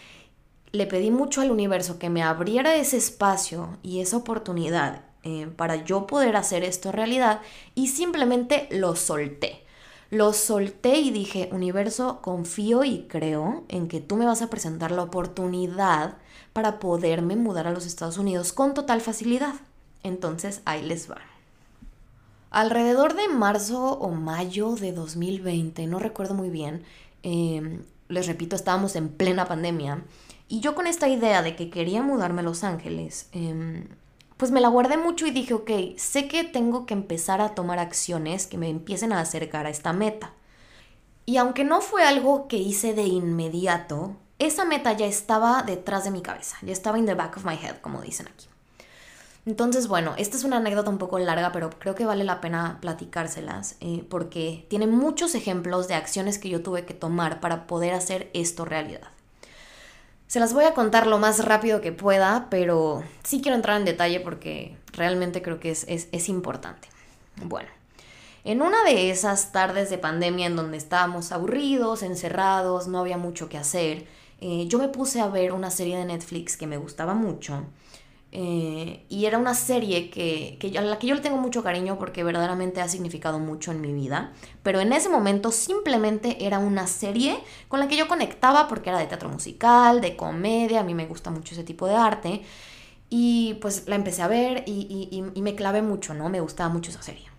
le 0.75 0.87
pedí 0.87 1.11
mucho 1.11 1.41
al 1.41 1.51
universo 1.51 1.99
que 1.99 2.09
me 2.09 2.23
abriera 2.23 2.75
ese 2.75 2.97
espacio 2.97 3.77
y 3.83 3.99
esa 3.99 4.17
oportunidad 4.17 5.01
eh, 5.23 5.47
para 5.55 5.83
yo 5.83 6.05
poder 6.05 6.35
hacer 6.35 6.63
esto 6.63 6.91
realidad 6.91 7.41
y 7.73 7.87
simplemente 7.87 8.67
lo 8.71 8.95
solté. 8.95 9.63
Lo 10.11 10.33
solté 10.33 10.99
y 10.99 11.09
dije, 11.09 11.49
universo, 11.51 12.19
confío 12.21 12.83
y 12.83 13.07
creo 13.09 13.63
en 13.67 13.87
que 13.87 14.01
tú 14.01 14.17
me 14.17 14.25
vas 14.25 14.43
a 14.43 14.49
presentar 14.51 14.91
la 14.91 15.01
oportunidad 15.01 16.17
para 16.53 16.79
poderme 16.79 17.35
mudar 17.35 17.65
a 17.67 17.71
los 17.71 17.85
Estados 17.85 18.17
Unidos 18.17 18.53
con 18.53 18.73
total 18.73 19.01
facilidad. 19.01 19.55
Entonces 20.03 20.61
ahí 20.65 20.83
les 20.83 21.09
va. 21.09 21.17
Alrededor 22.51 23.15
de 23.15 23.27
marzo 23.27 23.97
o 23.99 24.11
mayo 24.11 24.75
de 24.75 24.93
2020, 24.93 25.87
no 25.87 25.99
recuerdo 25.99 26.35
muy 26.35 26.49
bien, 26.49 26.83
eh, 27.23 27.81
les 28.07 28.27
repito, 28.27 28.55
estábamos 28.55 28.95
en 28.95 29.09
plena 29.09 29.45
pandemia 29.45 30.03
y 30.47 30.59
yo 30.59 30.75
con 30.75 30.87
esta 30.87 31.07
idea 31.07 31.41
de 31.41 31.55
que 31.55 31.69
quería 31.69 32.03
mudarme 32.03 32.41
a 32.41 32.43
Los 32.43 32.63
Ángeles, 32.63 33.29
em, 33.31 33.87
pues 34.37 34.51
me 34.51 34.61
la 34.61 34.67
guardé 34.67 34.97
mucho 34.97 35.25
y 35.25 35.31
dije, 35.31 35.53
ok, 35.53 35.71
sé 35.97 36.27
que 36.27 36.43
tengo 36.43 36.85
que 36.85 36.93
empezar 36.93 37.41
a 37.41 37.55
tomar 37.55 37.79
acciones 37.79 38.45
que 38.47 38.57
me 38.57 38.69
empiecen 38.69 39.11
a 39.13 39.21
acercar 39.21 39.65
a 39.65 39.69
esta 39.69 39.93
meta. 39.93 40.33
Y 41.25 41.37
aunque 41.37 41.63
no 41.63 41.81
fue 41.81 42.03
algo 42.03 42.47
que 42.47 42.57
hice 42.57 42.93
de 42.93 43.03
inmediato, 43.03 44.15
esa 44.37 44.65
meta 44.65 44.93
ya 44.93 45.07
estaba 45.07 45.63
detrás 45.63 46.03
de 46.03 46.11
mi 46.11 46.21
cabeza, 46.21 46.57
ya 46.61 46.73
estaba 46.73 46.99
in 46.99 47.05
the 47.05 47.15
back 47.15 47.37
of 47.37 47.45
my 47.45 47.55
head, 47.55 47.77
como 47.81 48.01
dicen 48.01 48.27
aquí. 48.27 48.47
Entonces, 49.45 49.87
bueno, 49.87 50.15
esta 50.17 50.37
es 50.37 50.43
una 50.43 50.57
anécdota 50.57 50.89
un 50.89 50.97
poco 50.97 51.19
larga, 51.19 51.51
pero 51.51 51.69
creo 51.69 51.93
que 51.93 52.05
vale 52.05 52.23
la 52.23 52.41
pena 52.41 52.79
platicárselas 52.81 53.75
eh, 53.79 54.03
porque 54.09 54.65
tiene 54.69 54.87
muchos 54.87 55.35
ejemplos 55.35 55.87
de 55.87 55.93
acciones 55.93 56.39
que 56.39 56.49
yo 56.49 56.63
tuve 56.63 56.85
que 56.85 56.95
tomar 56.95 57.39
para 57.41 57.67
poder 57.67 57.93
hacer 57.93 58.31
esto 58.33 58.65
realidad. 58.65 59.09
Se 60.27 60.39
las 60.39 60.53
voy 60.53 60.65
a 60.65 60.73
contar 60.73 61.05
lo 61.05 61.19
más 61.19 61.45
rápido 61.45 61.81
que 61.81 61.91
pueda, 61.91 62.47
pero 62.49 63.03
sí 63.23 63.41
quiero 63.41 63.55
entrar 63.55 63.77
en 63.77 63.85
detalle 63.85 64.19
porque 64.19 64.75
realmente 64.93 65.43
creo 65.43 65.59
que 65.59 65.69
es, 65.69 65.85
es 65.87 66.29
importante. 66.29 66.87
Bueno, 67.43 67.69
en 68.43 68.61
una 68.61 68.83
de 68.83 69.11
esas 69.11 69.51
tardes 69.51 69.91
de 69.91 69.99
pandemia 69.99 70.47
en 70.47 70.55
donde 70.55 70.77
estábamos 70.77 71.31
aburridos, 71.31 72.01
encerrados, 72.01 72.87
no 72.87 72.99
había 72.99 73.17
mucho 73.17 73.49
que 73.49 73.57
hacer, 73.57 74.07
eh, 74.39 74.65
yo 74.67 74.77
me 74.77 74.87
puse 74.87 75.21
a 75.21 75.27
ver 75.27 75.51
una 75.51 75.71
serie 75.71 75.97
de 75.97 76.05
Netflix 76.05 76.57
que 76.57 76.67
me 76.67 76.77
gustaba 76.77 77.13
mucho. 77.13 77.63
Eh, 78.37 79.05
y 79.07 79.27
era 79.27 79.37
una 79.37 79.53
serie 79.53 80.09
que, 80.09 80.57
que, 80.59 80.77
a 80.77 80.81
la 80.81 80.99
que 80.99 81.07
yo 81.07 81.15
le 81.15 81.21
tengo 81.21 81.37
mucho 81.37 81.63
cariño 81.63 81.97
porque 81.97 82.21
verdaderamente 82.21 82.81
ha 82.81 82.89
significado 82.89 83.39
mucho 83.39 83.71
en 83.71 83.79
mi 83.79 83.93
vida. 83.93 84.33
Pero 84.61 84.81
en 84.81 84.91
ese 84.91 85.07
momento 85.07 85.53
simplemente 85.53 86.45
era 86.45 86.59
una 86.59 86.85
serie 86.85 87.39
con 87.69 87.79
la 87.79 87.87
que 87.87 87.95
yo 87.95 88.09
conectaba 88.09 88.67
porque 88.67 88.89
era 88.89 88.99
de 88.99 89.05
teatro 89.05 89.29
musical, 89.29 90.01
de 90.01 90.17
comedia, 90.17 90.81
a 90.81 90.83
mí 90.83 90.93
me 90.93 91.05
gusta 91.05 91.31
mucho 91.31 91.53
ese 91.53 91.63
tipo 91.63 91.87
de 91.87 91.95
arte. 91.95 92.41
Y 93.09 93.53
pues 93.61 93.87
la 93.87 93.95
empecé 93.95 94.21
a 94.21 94.27
ver 94.27 94.65
y, 94.67 95.31
y, 95.33 95.41
me 95.41 95.55
clavé 95.55 95.81
mucho, 95.81 96.13
¿no? 96.13 96.27
Me 96.27 96.41
gustaba 96.41 96.67
mucho 96.67 96.91
esa 96.91 97.01
serie. 97.01 97.29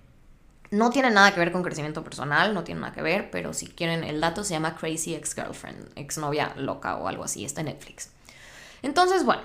No 0.70 0.88
tiene 0.88 1.10
nada 1.10 1.34
que 1.34 1.40
ver 1.40 1.52
con 1.52 1.62
crecimiento 1.62 2.02
personal, 2.04 2.54
no 2.54 2.64
tiene 2.64 2.80
nada 2.80 2.94
que 2.94 3.02
ver, 3.02 3.30
pero 3.30 3.52
si 3.52 3.66
quieren 3.66 4.02
el 4.02 4.18
dato 4.18 4.44
se 4.44 4.54
llama 4.54 4.76
Crazy 4.76 5.14
Ex-Girlfriend, 5.14 5.90
exnovia 5.94 6.54
loca 6.56 6.96
o 6.96 7.06
algo 7.06 7.24
así, 7.24 7.44
está 7.44 7.60
en 7.60 7.66
Netflix. 7.66 8.12
Entonces, 8.82 9.24
bueno, 9.24 9.42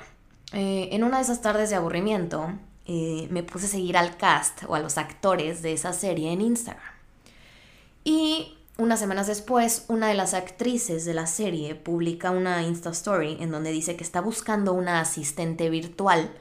eh, 0.54 0.90
en 0.92 1.04
una 1.04 1.18
de 1.18 1.24
esas 1.24 1.42
tardes 1.42 1.70
de 1.70 1.78
aburrimiento 1.78 2.54
eh, 2.86 3.28
me 3.30 3.44
puse 3.44 3.68
a 3.68 3.70
seguir 3.70 3.96
al 3.96 4.18
cast 4.18 4.64
o 4.68 4.76
a 4.76 4.80
los 4.80 4.98
actores 4.98 5.62
de 5.62 5.74
esa 5.74 5.94
serie 5.94 6.32
en 6.32 6.42
Instagram. 6.42 6.94
Y 8.04 8.58
unas 8.78 9.00
semanas 9.00 9.28
después, 9.28 9.86
una 9.88 10.08
de 10.08 10.16
las 10.16 10.34
actrices 10.34 11.06
de 11.06 11.14
la 11.14 11.28
serie 11.28 11.76
publica 11.76 12.32
una 12.32 12.64
Insta 12.64 12.90
Story 12.90 13.38
en 13.40 13.52
donde 13.52 13.72
dice 13.72 13.96
que 13.96 14.04
está 14.04 14.20
buscando 14.20 14.74
una 14.74 15.00
asistente 15.00 15.70
virtual 15.70 16.32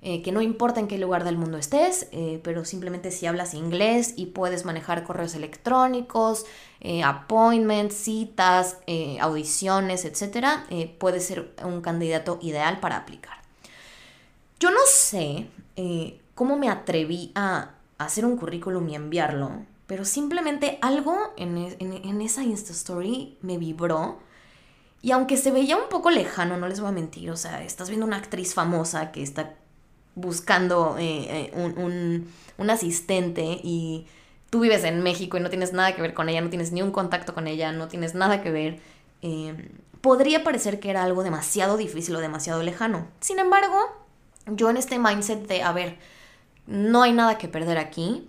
eh, 0.00 0.22
que 0.22 0.32
no 0.32 0.40
importa 0.40 0.80
en 0.80 0.88
qué 0.88 0.98
lugar 0.98 1.22
del 1.22 1.36
mundo 1.36 1.58
estés, 1.58 2.08
eh, 2.10 2.40
pero 2.42 2.64
simplemente 2.64 3.12
si 3.12 3.26
hablas 3.26 3.54
inglés 3.54 4.14
y 4.16 4.26
puedes 4.26 4.64
manejar 4.64 5.04
correos 5.04 5.36
electrónicos, 5.36 6.46
appointments, 7.04 7.94
citas, 7.94 8.78
audiciones, 9.20 10.04
etc., 10.04 10.48
puedes 10.98 11.24
ser 11.24 11.54
un 11.64 11.80
candidato 11.80 12.40
ideal 12.42 12.80
para 12.80 12.96
aplicar. 12.96 13.41
Yo 14.62 14.70
no 14.70 14.78
sé 14.86 15.48
cómo 16.36 16.56
me 16.56 16.68
atreví 16.68 17.32
a 17.34 17.70
hacer 17.98 18.24
un 18.24 18.36
currículum 18.36 18.88
y 18.88 18.94
enviarlo, 18.94 19.50
pero 19.88 20.04
simplemente 20.04 20.78
algo 20.82 21.18
en, 21.36 21.74
en 21.80 22.20
esa 22.20 22.44
Insta 22.44 22.70
Story 22.70 23.36
me 23.42 23.58
vibró. 23.58 24.20
Y 25.00 25.10
aunque 25.10 25.36
se 25.36 25.50
veía 25.50 25.76
un 25.76 25.88
poco 25.88 26.12
lejano, 26.12 26.58
no 26.58 26.68
les 26.68 26.78
voy 26.78 26.90
a 26.90 26.92
mentir, 26.92 27.32
o 27.32 27.36
sea, 27.36 27.64
estás 27.64 27.88
viendo 27.88 28.06
una 28.06 28.18
actriz 28.18 28.54
famosa 28.54 29.10
que 29.10 29.24
está 29.24 29.56
buscando 30.14 30.96
eh, 30.96 31.50
eh, 31.56 32.24
un, 32.56 32.70
asistente 32.70 33.58
y 33.64 34.06
tú 34.48 34.60
vives 34.60 34.84
en 34.84 35.02
México 35.02 35.38
y 35.38 35.40
no 35.40 35.50
tienes 35.50 35.72
nada 35.72 35.96
que 35.96 36.02
ver 36.02 36.14
con 36.14 36.28
ella, 36.28 36.40
no 36.40 36.50
tienes 36.50 36.70
ni 36.70 36.82
un 36.82 36.92
contacto 36.92 37.34
con 37.34 37.48
ella, 37.48 37.72
no 37.72 37.88
tienes 37.88 38.14
nada 38.14 38.42
que 38.42 38.52
ver, 38.52 38.78
podría 40.02 40.44
parecer 40.44 40.78
que 40.78 40.90
era 40.90 41.02
algo 41.02 41.24
demasiado 41.24 41.76
difícil 41.76 42.14
o 42.14 42.20
demasiado 42.20 42.62
lejano. 42.62 43.08
Sin 43.18 43.40
embargo, 43.40 44.01
yo 44.46 44.70
en 44.70 44.76
este 44.76 44.98
mindset 44.98 45.46
de, 45.46 45.62
a 45.62 45.72
ver, 45.72 45.98
no 46.66 47.02
hay 47.02 47.12
nada 47.12 47.38
que 47.38 47.48
perder 47.48 47.78
aquí, 47.78 48.28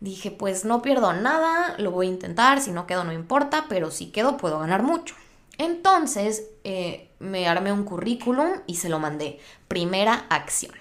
dije, 0.00 0.30
pues 0.30 0.64
no 0.64 0.82
pierdo 0.82 1.12
nada, 1.12 1.76
lo 1.78 1.90
voy 1.90 2.06
a 2.06 2.10
intentar, 2.10 2.60
si 2.60 2.72
no 2.72 2.86
quedo 2.86 3.04
no 3.04 3.12
importa, 3.12 3.66
pero 3.68 3.90
si 3.90 4.10
quedo 4.10 4.36
puedo 4.36 4.58
ganar 4.58 4.82
mucho. 4.82 5.14
Entonces 5.58 6.44
eh, 6.64 7.10
me 7.18 7.46
armé 7.46 7.72
un 7.72 7.84
currículum 7.84 8.48
y 8.66 8.76
se 8.76 8.88
lo 8.88 8.98
mandé. 8.98 9.38
Primera 9.68 10.26
acción 10.28 10.72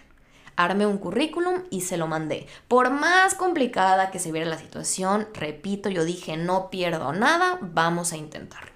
armé 0.56 0.86
un 0.86 0.98
currículum 0.98 1.64
y 1.70 1.82
se 1.82 1.98
lo 1.98 2.08
mandé. 2.08 2.48
Por 2.68 2.90
más 2.90 3.36
complicada 3.36 4.12
que 4.12 4.20
se 4.20 4.32
viera 4.32 4.50
la 4.50 4.58
situación, 4.58 5.28
repito, 5.34 5.90
yo 5.90 6.06
dije, 6.06 6.38
no 6.38 6.70
pierdo 6.70 7.14
nada, 7.14 7.58
vamos 7.62 8.14
a 8.14 8.18
intentarlo. 8.18 8.71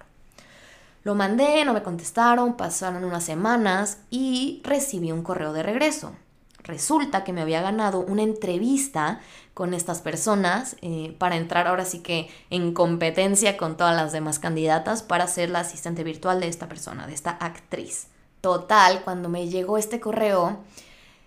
Lo 1.06 1.14
mandé, 1.14 1.64
no 1.64 1.72
me 1.72 1.84
contestaron, 1.84 2.56
pasaron 2.56 3.04
unas 3.04 3.22
semanas 3.22 3.98
y 4.10 4.60
recibí 4.64 5.12
un 5.12 5.22
correo 5.22 5.52
de 5.52 5.62
regreso. 5.62 6.16
Resulta 6.64 7.22
que 7.22 7.32
me 7.32 7.42
había 7.42 7.62
ganado 7.62 8.00
una 8.00 8.24
entrevista 8.24 9.20
con 9.54 9.72
estas 9.72 10.00
personas 10.00 10.74
eh, 10.82 11.14
para 11.16 11.36
entrar 11.36 11.68
ahora 11.68 11.84
sí 11.84 12.00
que 12.00 12.28
en 12.50 12.74
competencia 12.74 13.56
con 13.56 13.76
todas 13.76 13.94
las 13.94 14.10
demás 14.10 14.40
candidatas 14.40 15.04
para 15.04 15.28
ser 15.28 15.48
la 15.50 15.60
asistente 15.60 16.02
virtual 16.02 16.40
de 16.40 16.48
esta 16.48 16.68
persona, 16.68 17.06
de 17.06 17.14
esta 17.14 17.30
actriz. 17.30 18.08
Total, 18.40 19.02
cuando 19.04 19.28
me 19.28 19.46
llegó 19.46 19.78
este 19.78 20.00
correo, 20.00 20.58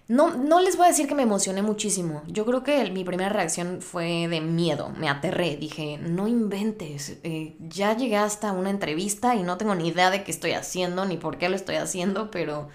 no, 0.10 0.36
no 0.36 0.60
les 0.60 0.76
voy 0.76 0.86
a 0.86 0.90
decir 0.90 1.08
que 1.08 1.14
me 1.14 1.22
emocioné 1.22 1.62
muchísimo. 1.62 2.24
Yo 2.26 2.44
creo 2.44 2.64
que 2.64 2.90
mi 2.90 3.04
primera 3.04 3.30
reacción 3.30 3.80
fue 3.80 4.28
de 4.28 4.42
miedo. 4.42 4.90
Me 4.98 5.08
aterré. 5.08 5.56
Dije, 5.56 6.00
no 6.00 6.28
inventes. 6.28 7.20
Eh, 7.24 7.56
ya 7.60 7.96
llegué 7.96 8.18
hasta 8.18 8.52
una 8.52 8.72
entrevista 8.72 9.36
y 9.36 9.44
no 9.44 9.58
tengo 9.58 9.76
ni 9.76 9.88
idea 9.88 10.10
de 10.10 10.24
qué 10.24 10.32
estoy 10.32 10.54
haciendo 10.54 11.06
ni 11.06 11.18
por 11.18 11.38
qué 11.38 11.48
lo 11.48 11.56
estoy 11.56 11.76
haciendo, 11.76 12.32
pero, 12.32 12.70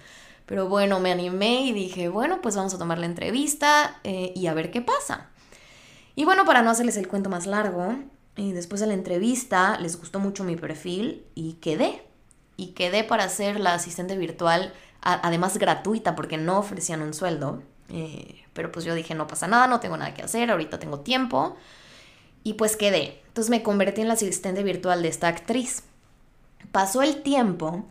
pero 0.45 0.69
bueno, 0.69 1.01
me 1.01 1.11
animé 1.11 1.65
y 1.65 1.73
dije, 1.73 2.07
bueno, 2.07 2.39
pues 2.41 2.55
vamos 2.55 2.73
a 2.73 2.77
tomar 2.77 2.99
la 2.99 3.05
entrevista 3.05 3.99
eh, 4.05 4.31
y 4.33 4.47
a 4.47 4.53
ver 4.53 4.71
qué 4.71 4.81
pasa. 4.81 5.29
Y 6.15 6.23
bueno, 6.23 6.45
para 6.45 6.61
no 6.61 6.69
hacerles 6.69 6.95
el 6.95 7.09
cuento 7.09 7.29
más 7.29 7.47
largo, 7.47 7.97
y 8.37 8.53
después 8.53 8.79
de 8.79 8.87
la 8.87 8.93
entrevista 8.93 9.77
les 9.79 9.99
gustó 9.99 10.19
mucho 10.21 10.45
mi 10.45 10.55
perfil 10.55 11.25
y 11.35 11.53
quedé. 11.55 12.01
Y 12.57 12.67
quedé 12.67 13.03
para 13.03 13.27
ser 13.27 13.59
la 13.59 13.73
asistente 13.73 14.17
virtual 14.17 14.73
además 15.05 15.57
gratuita 15.57 16.15
porque 16.15 16.37
no 16.37 16.57
ofrecían 16.59 17.01
un 17.01 17.13
sueldo. 17.13 17.61
Eh, 17.89 18.43
pero 18.53 18.71
pues 18.71 18.83
yo 18.83 18.95
dije, 18.95 19.15
no 19.15 19.27
pasa 19.27 19.47
nada, 19.47 19.67
no 19.67 19.79
tengo 19.79 19.95
nada 19.95 20.13
que 20.13 20.23
hacer, 20.23 20.49
ahorita 20.49 20.79
tengo 20.79 20.99
tiempo. 20.99 21.55
Y 22.43 22.53
pues 22.53 22.75
quedé. 22.75 23.21
Entonces 23.27 23.49
me 23.49 23.63
convertí 23.63 24.01
en 24.01 24.07
la 24.07 24.15
asistente 24.15 24.63
virtual 24.63 25.01
de 25.01 25.07
esta 25.07 25.27
actriz. 25.27 25.83
Pasó 26.71 27.01
el 27.01 27.21
tiempo 27.21 27.85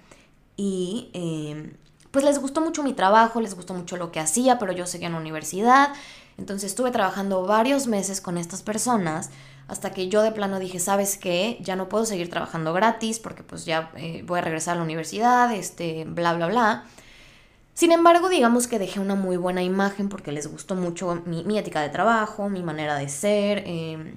y 0.57 1.11
em, 1.13 1.75
pues 2.11 2.25
les 2.25 2.39
gustó 2.39 2.61
mucho 2.61 2.83
mi 2.83 2.93
trabajo, 2.93 3.41
les 3.41 3.55
gustó 3.55 3.75
mucho 3.75 3.97
lo 3.97 4.13
que 4.13 4.21
hacía, 4.21 4.59
pero 4.59 4.73
yo 4.73 4.87
seguía 4.87 5.07
en 5.07 5.15
la 5.15 5.21
universidad. 5.21 5.93
Entonces 6.37 6.71
estuve 6.71 6.91
trabajando 6.91 7.47
varios 7.47 7.87
meses 7.87 8.21
con 8.21 8.39
estas 8.39 8.63
personas 8.63 9.31
hasta 9.69 9.93
que 9.93 10.09
yo 10.09 10.23
de 10.23 10.33
plano 10.33 10.59
dije, 10.59 10.79
¿sabes 10.79 11.17
qué? 11.17 11.59
Ya 11.61 11.77
no 11.77 11.89
puedo 11.89 12.05
seguir 12.05 12.29
trabajando 12.29 12.73
gratis 12.73 13.19
porque 13.19 13.43
pues 13.43 13.65
ya 13.65 13.91
eh, 13.97 14.23
voy 14.27 14.39
a 14.39 14.43
regresar 14.43 14.75
a 14.75 14.79
la 14.79 14.85
universidad, 14.85 15.53
este, 15.53 16.05
bla, 16.05 16.35
bla, 16.35 16.49
bla. 16.49 16.85
Sin 17.75 17.91
embargo, 17.91 18.29
digamos 18.29 18.69
que 18.69 18.79
dejé 18.79 19.01
una 19.01 19.17
muy 19.17 19.37
buena 19.37 19.63
imagen 19.63 20.09
porque 20.09 20.31
les 20.33 20.47
gustó 20.47 20.77
mucho 20.77 21.23
mi, 21.27 21.59
ética 21.59 21.81
de 21.83 21.89
trabajo, 21.89 22.49
mi 22.49 22.63
manera 22.63 22.97
de 22.97 23.09
ser, 23.09 23.65
em, 23.67 24.15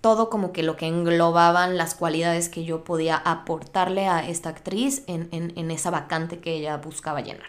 todo 0.00 0.30
como 0.30 0.52
que 0.52 0.62
lo 0.62 0.76
que 0.76 0.86
englobaban 0.86 1.76
las 1.76 1.96
cualidades 1.96 2.48
que 2.48 2.64
yo 2.64 2.84
podía 2.84 3.16
aportarle 3.16 4.06
a 4.06 4.28
esta 4.28 4.50
actriz 4.50 5.02
en, 5.08 5.28
en 5.32 5.70
esa 5.72 5.90
vacante 5.90 6.38
que 6.38 6.54
ella 6.54 6.76
buscaba 6.76 7.20
llenar. 7.22 7.48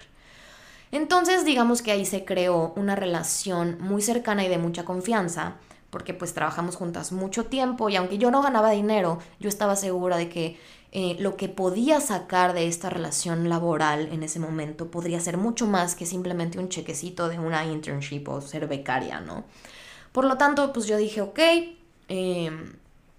Entonces, 0.91 1.45
digamos 1.45 1.81
que 1.81 1.91
ahí 1.91 2.05
se 2.05 2.25
creó 2.25 2.73
una 2.75 2.95
relación 2.95 3.77
muy 3.79 4.01
cercana 4.01 4.45
y 4.45 4.47
de 4.47 4.57
mucha 4.57 4.85
confianza, 4.85 5.57
porque 5.89 6.13
pues 6.13 6.33
trabajamos 6.33 6.75
juntas 6.75 7.11
mucho 7.11 7.45
tiempo 7.45 7.89
y 7.89 7.95
aunque 7.95 8.17
yo 8.17 8.31
no 8.31 8.41
ganaba 8.41 8.71
dinero, 8.71 9.19
yo 9.39 9.49
estaba 9.49 9.75
segura 9.75 10.17
de 10.17 10.29
que 10.29 10.57
eh, 10.91 11.15
lo 11.19 11.35
que 11.35 11.49
podía 11.49 11.99
sacar 11.99 12.53
de 12.53 12.67
esta 12.67 12.89
relación 12.89 13.49
laboral 13.49 14.09
en 14.11 14.23
ese 14.23 14.39
momento 14.39 14.89
podría 14.89 15.19
ser 15.19 15.37
mucho 15.37 15.67
más 15.67 15.95
que 15.95 16.05
simplemente 16.05 16.59
un 16.59 16.69
chequecito 16.69 17.29
de 17.29 17.39
una 17.39 17.65
internship 17.65 18.27
o 18.27 18.41
ser 18.41 18.67
becaria, 18.67 19.19
¿no? 19.19 19.43
Por 20.11 20.25
lo 20.25 20.37
tanto, 20.37 20.71
pues 20.73 20.87
yo 20.87 20.97
dije, 20.97 21.21
ok, 21.21 21.39
em, 22.07 22.73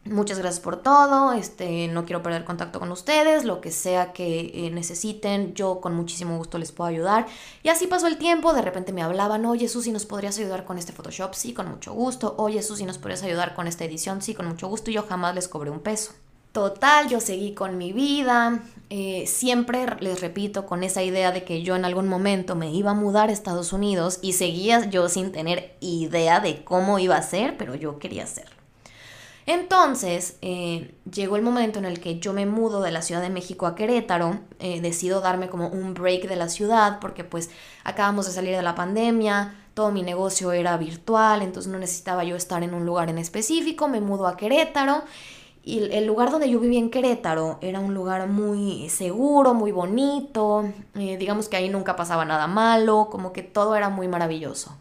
muchas 0.04 0.38
gracias 0.38 0.60
por 0.60 0.82
todo, 0.82 1.32
este, 1.32 1.88
no 1.88 2.04
quiero 2.04 2.22
perder 2.22 2.44
contacto 2.44 2.80
con 2.80 2.90
ustedes, 2.90 3.44
lo 3.44 3.60
que 3.60 3.70
sea 3.70 4.12
que 4.12 4.50
eh, 4.54 4.70
necesiten, 4.70 5.54
yo 5.54 5.80
con 5.80 5.94
muchísimo 5.94 6.36
gusto 6.36 6.58
les 6.58 6.72
puedo 6.72 6.88
ayudar. 6.88 7.26
Y 7.62 7.68
así 7.68 7.86
pasó 7.86 8.06
el 8.06 8.18
tiempo, 8.18 8.52
de 8.52 8.62
repente 8.62 8.92
me 8.92 9.02
hablaban, 9.02 9.44
oye 9.46 9.68
Susi, 9.68 9.92
¿nos 9.92 10.06
podrías 10.06 10.38
ayudar 10.38 10.64
con 10.64 10.78
este 10.78 10.92
Photoshop? 10.92 11.34
Sí, 11.34 11.52
con 11.52 11.68
mucho 11.68 11.92
gusto. 11.92 12.34
Oye 12.38 12.62
Susi, 12.62 12.84
¿nos 12.84 12.98
podrías 12.98 13.22
ayudar 13.22 13.54
con 13.54 13.66
esta 13.66 13.84
edición? 13.84 14.22
Sí, 14.22 14.34
con 14.34 14.46
mucho 14.46 14.68
gusto. 14.68 14.90
Y 14.90 14.94
yo 14.94 15.02
jamás 15.02 15.34
les 15.34 15.48
cobré 15.48 15.70
un 15.70 15.80
peso. 15.80 16.12
Total, 16.52 17.08
yo 17.08 17.20
seguí 17.20 17.54
con 17.54 17.76
mi 17.76 17.92
vida, 17.92 18.62
eh, 18.90 19.26
siempre 19.26 19.86
les 20.00 20.22
repito 20.22 20.66
con 20.66 20.82
esa 20.82 21.02
idea 21.02 21.30
de 21.30 21.44
que 21.44 21.62
yo 21.62 21.76
en 21.76 21.84
algún 21.84 22.08
momento 22.08 22.56
me 22.56 22.72
iba 22.72 22.92
a 22.92 22.94
mudar 22.94 23.28
a 23.28 23.32
Estados 23.32 23.72
Unidos 23.74 24.18
y 24.22 24.32
seguía 24.32 24.88
yo 24.88 25.08
sin 25.10 25.30
tener 25.30 25.76
idea 25.80 26.40
de 26.40 26.64
cómo 26.64 26.98
iba 26.98 27.16
a 27.16 27.22
ser, 27.22 27.58
pero 27.58 27.74
yo 27.74 27.98
quería 27.98 28.24
hacerlo. 28.24 28.57
Entonces, 29.48 30.36
eh, 30.42 30.94
llegó 31.10 31.36
el 31.36 31.42
momento 31.42 31.78
en 31.78 31.86
el 31.86 32.00
que 32.00 32.18
yo 32.18 32.34
me 32.34 32.44
mudo 32.44 32.82
de 32.82 32.90
la 32.90 33.00
Ciudad 33.00 33.22
de 33.22 33.30
México 33.30 33.66
a 33.66 33.74
Querétaro, 33.74 34.40
eh, 34.58 34.82
decido 34.82 35.22
darme 35.22 35.48
como 35.48 35.68
un 35.68 35.94
break 35.94 36.28
de 36.28 36.36
la 36.36 36.50
ciudad 36.50 36.98
porque 37.00 37.24
pues 37.24 37.48
acabamos 37.82 38.26
de 38.26 38.32
salir 38.32 38.54
de 38.54 38.60
la 38.60 38.74
pandemia, 38.74 39.54
todo 39.72 39.90
mi 39.90 40.02
negocio 40.02 40.52
era 40.52 40.76
virtual, 40.76 41.40
entonces 41.40 41.72
no 41.72 41.78
necesitaba 41.78 42.24
yo 42.24 42.36
estar 42.36 42.62
en 42.62 42.74
un 42.74 42.84
lugar 42.84 43.08
en 43.08 43.16
específico, 43.16 43.88
me 43.88 44.02
mudo 44.02 44.26
a 44.26 44.36
Querétaro 44.36 45.04
y 45.62 45.78
el 45.78 46.04
lugar 46.04 46.30
donde 46.30 46.50
yo 46.50 46.60
vivía 46.60 46.80
en 46.80 46.90
Querétaro 46.90 47.56
era 47.62 47.80
un 47.80 47.94
lugar 47.94 48.28
muy 48.28 48.90
seguro, 48.90 49.54
muy 49.54 49.72
bonito, 49.72 50.70
eh, 50.94 51.16
digamos 51.16 51.48
que 51.48 51.56
ahí 51.56 51.70
nunca 51.70 51.96
pasaba 51.96 52.26
nada 52.26 52.48
malo, 52.48 53.08
como 53.10 53.32
que 53.32 53.44
todo 53.44 53.76
era 53.76 53.88
muy 53.88 54.08
maravilloso. 54.08 54.76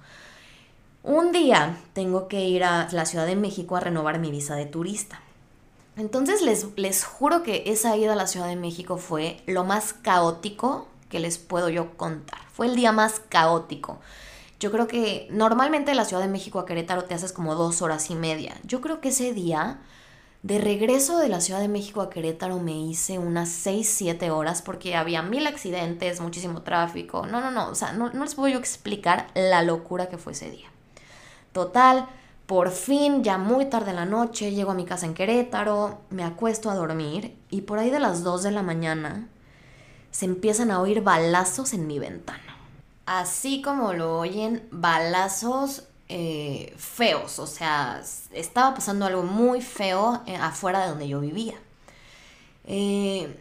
Un 1.09 1.31
día 1.31 1.77
tengo 1.93 2.27
que 2.27 2.43
ir 2.49 2.65
a 2.65 2.89
la 2.91 3.05
Ciudad 3.05 3.25
de 3.25 3.37
México 3.37 3.77
a 3.77 3.79
renovar 3.79 4.19
mi 4.19 4.29
visa 4.29 4.55
de 4.55 4.65
turista. 4.65 5.21
Entonces 5.95 6.41
les, 6.41 6.67
les 6.75 7.05
juro 7.05 7.43
que 7.43 7.63
esa 7.67 7.95
ida 7.95 8.11
a 8.11 8.17
la 8.17 8.27
Ciudad 8.27 8.47
de 8.47 8.57
México 8.57 8.97
fue 8.97 9.41
lo 9.45 9.63
más 9.63 9.93
caótico 9.93 10.89
que 11.07 11.21
les 11.21 11.37
puedo 11.37 11.69
yo 11.69 11.95
contar. 11.95 12.41
Fue 12.51 12.65
el 12.65 12.75
día 12.75 12.91
más 12.91 13.21
caótico. 13.21 13.99
Yo 14.59 14.69
creo 14.69 14.89
que 14.89 15.29
normalmente 15.31 15.91
de 15.91 15.95
la 15.95 16.03
Ciudad 16.03 16.21
de 16.21 16.27
México 16.27 16.59
a 16.59 16.65
Querétaro 16.65 17.05
te 17.05 17.13
haces 17.13 17.31
como 17.31 17.55
dos 17.55 17.81
horas 17.81 18.09
y 18.09 18.15
media. 18.15 18.57
Yo 18.65 18.81
creo 18.81 18.99
que 18.99 19.07
ese 19.07 19.33
día, 19.33 19.79
de 20.43 20.59
regreso 20.59 21.19
de 21.19 21.29
la 21.29 21.39
Ciudad 21.39 21.61
de 21.61 21.69
México 21.69 22.01
a 22.01 22.09
Querétaro, 22.09 22.59
me 22.59 22.77
hice 22.77 23.17
unas 23.17 23.47
6, 23.47 23.87
7 23.87 24.29
horas 24.29 24.61
porque 24.61 24.97
había 24.97 25.21
mil 25.21 25.47
accidentes, 25.47 26.19
muchísimo 26.19 26.63
tráfico. 26.63 27.25
No, 27.25 27.39
no, 27.39 27.49
no. 27.49 27.69
O 27.69 27.75
sea, 27.75 27.93
no, 27.93 28.11
no 28.11 28.25
les 28.25 28.35
puedo 28.35 28.49
yo 28.49 28.59
explicar 28.59 29.27
la 29.35 29.63
locura 29.63 30.09
que 30.09 30.17
fue 30.17 30.33
ese 30.33 30.51
día. 30.51 30.67
Total, 31.57 32.07
por 32.45 32.69
fin, 32.69 33.23
ya 33.23 33.39
muy 33.39 33.65
tarde 33.65 33.89
en 33.89 33.95
la 33.95 34.05
noche, 34.05 34.51
llego 34.51 34.69
a 34.69 34.75
mi 34.75 34.85
casa 34.85 35.07
en 35.07 35.15
Querétaro, 35.15 36.01
me 36.11 36.23
acuesto 36.23 36.69
a 36.69 36.75
dormir 36.75 37.35
y 37.49 37.61
por 37.61 37.79
ahí 37.79 37.89
de 37.89 37.99
las 37.99 38.21
2 38.23 38.43
de 38.43 38.51
la 38.51 38.61
mañana 38.61 39.27
se 40.11 40.25
empiezan 40.25 40.69
a 40.69 40.79
oír 40.79 41.01
balazos 41.01 41.73
en 41.73 41.87
mi 41.87 41.97
ventana. 41.97 42.59
Así 43.07 43.63
como 43.63 43.93
lo 43.93 44.19
oyen, 44.19 44.67
balazos 44.69 45.85
eh, 46.09 46.75
feos, 46.77 47.39
o 47.39 47.47
sea, 47.47 48.03
estaba 48.31 48.75
pasando 48.75 49.07
algo 49.07 49.23
muy 49.23 49.63
feo 49.63 50.21
eh, 50.27 50.35
afuera 50.35 50.81
de 50.81 50.89
donde 50.89 51.07
yo 51.07 51.19
vivía. 51.19 51.55
Eh, 52.65 53.35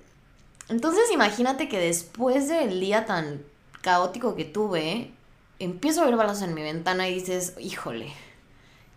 entonces 0.71 1.05
imagínate 1.13 1.69
que 1.69 1.79
después 1.79 2.49
del 2.49 2.81
día 2.81 3.05
tan 3.05 3.43
caótico 3.83 4.35
que 4.35 4.47
tuve, 4.47 5.13
empiezo 5.59 6.03
a 6.03 6.07
ver 6.07 6.17
balazos 6.17 6.43
en 6.43 6.55
mi 6.55 6.63
ventana 6.63 7.09
y 7.09 7.15
dices, 7.15 7.55
híjole, 7.61 8.13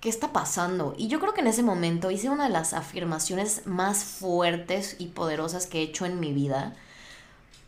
¿qué 0.01 0.09
está 0.09 0.31
pasando? 0.33 0.93
Y 0.97 1.07
yo 1.07 1.19
creo 1.19 1.33
que 1.33 1.41
en 1.41 1.47
ese 1.47 1.63
momento 1.63 2.11
hice 2.11 2.29
una 2.29 2.45
de 2.45 2.53
las 2.53 2.73
afirmaciones 2.73 3.65
más 3.65 4.03
fuertes 4.03 4.95
y 4.99 5.07
poderosas 5.07 5.67
que 5.67 5.79
he 5.79 5.83
hecho 5.83 6.05
en 6.05 6.19
mi 6.19 6.33
vida, 6.33 6.75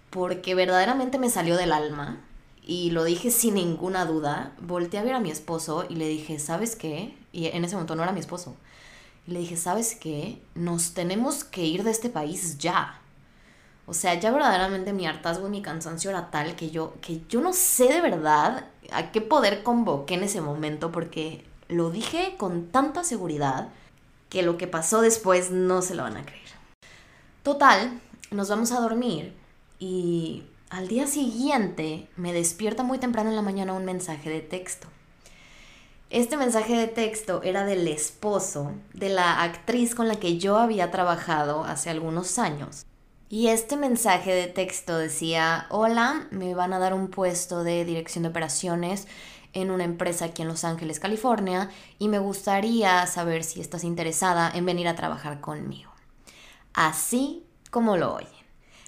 porque 0.10 0.56
verdaderamente 0.56 1.20
me 1.20 1.30
salió 1.30 1.56
del 1.58 1.72
alma 1.72 2.20
y 2.64 2.92
lo 2.92 3.04
dije 3.04 3.32
sin 3.32 3.56
ninguna 3.56 4.06
duda. 4.06 4.54
Volté 4.60 4.98
a 4.98 5.04
ver 5.04 5.14
a 5.14 5.20
mi 5.20 5.32
esposo 5.32 5.86
y 5.90 5.96
le 5.96 6.08
dije, 6.08 6.40
¿sabes 6.40 6.76
qué? 6.76 7.18
Y 7.32 7.48
en 7.48 7.64
ese 7.64 7.76
momento 7.76 7.96
no 7.96 8.04
era 8.04 8.12
mi 8.12 8.20
esposo. 8.20 8.56
Y 9.28 9.32
le 9.32 9.40
dije, 9.40 9.56
¿sabes 9.56 9.96
qué? 9.96 10.42
Nos 10.56 10.94
tenemos 10.94 11.44
que 11.44 11.64
ir 11.66 11.84
de 11.84 11.92
este 11.92 12.10
país 12.10 12.58
ya. 12.58 13.00
O 13.86 13.94
sea, 13.94 14.14
ya 14.16 14.32
verdaderamente 14.32 14.94
mi 14.94 15.06
hartazgo 15.06 15.48
y 15.48 15.52
mi 15.52 15.62
cansancio 15.62 16.10
era 16.10 16.32
tal 16.32 16.56
que 16.56 16.70
yo, 16.70 16.94
que 17.02 17.22
yo 17.28 17.42
no 17.42 17.54
sé 17.54 17.88
de 17.88 18.02
verdad 18.02 18.66
a 18.92 19.12
qué 19.12 19.22
poder 19.22 19.64
convoqué 19.64 20.16
en 20.16 20.24
ese 20.24 20.42
momento 20.42 20.92
porque 20.92 21.46
lo 21.68 21.90
dije 21.90 22.36
con 22.38 22.68
tanta 22.68 23.04
seguridad 23.04 23.70
que 24.30 24.44
lo 24.44 24.58
que 24.58 24.68
pasó 24.68 25.02
después 25.02 25.52
no 25.52 25.82
se 25.82 25.96
lo 25.96 26.04
van 26.04 26.18
a 26.18 26.26
creer. 26.26 26.42
Total, 27.44 28.00
nos 28.30 28.50
vamos 28.50 28.72
a 28.72 28.80
dormir 28.80 29.34
y 29.80 30.44
al 30.70 30.88
día 30.88 31.08
siguiente 31.08 32.08
me 32.16 32.34
despierta 32.34 32.84
muy 32.84 32.98
temprano 32.98 33.30
en 33.30 33.36
la 33.36 33.42
mañana 33.42 33.74
un 33.74 33.86
mensaje 33.86 34.30
de 34.30 34.42
texto. 34.42 34.88
Este 36.10 36.38
mensaje 36.38 36.76
de 36.76 36.88
texto 36.88 37.42
era 37.42 37.66
del 37.66 37.88
esposo 37.88 38.74
de 38.94 39.10
la 39.10 39.44
actriz 39.44 39.96
con 39.96 40.08
la 40.08 40.18
que 40.18 40.38
yo 40.38 40.58
había 40.58 40.92
trabajado 40.92 41.64
hace 41.64 41.90
algunos 41.90 42.38
años. 42.38 42.86
Y 43.32 43.48
este 43.48 43.78
mensaje 43.78 44.34
de 44.34 44.48
texto 44.48 44.98
decía, 44.98 45.66
hola, 45.70 46.28
me 46.32 46.54
van 46.54 46.74
a 46.74 46.80
dar 46.80 46.94
un 46.94 47.08
puesto 47.08 47.64
de 47.64 47.86
dirección 47.86 48.24
de 48.24 48.30
operaciones 48.30 49.08
en 49.54 49.72
una 49.72 49.86
empresa 49.86 50.26
aquí 50.26 50.42
en 50.42 50.50
Los 50.50 50.66
Ángeles, 50.66 51.00
California, 51.00 51.70
y 51.98 52.10
me 52.10 52.20
gustaría 52.20 53.08
saber 53.08 53.46
si 53.46 53.62
estás 53.62 53.86
interesada 53.86 54.52
en 54.54 54.66
venir 54.66 54.90
a 54.90 54.98
trabajar 54.98 55.40
conmigo. 55.40 55.94
Así 56.74 57.46
como 57.70 57.96
lo 57.96 58.16
oyen. 58.16 58.30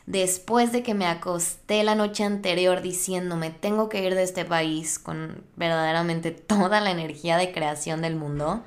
Después 0.07 0.73
de 0.73 0.83
que 0.83 0.93
me 0.93 1.05
acosté 1.05 1.81
la 1.85 1.95
noche 1.95 2.25
anterior 2.25 2.81
diciéndome 2.81 3.49
tengo 3.49 3.87
que 3.87 4.03
ir 4.03 4.13
de 4.13 4.23
este 4.23 4.43
país 4.43 4.99
con 4.99 5.45
verdaderamente 5.55 6.31
toda 6.31 6.81
la 6.81 6.91
energía 6.91 7.37
de 7.37 7.53
creación 7.53 8.01
del 8.01 8.17
mundo, 8.17 8.65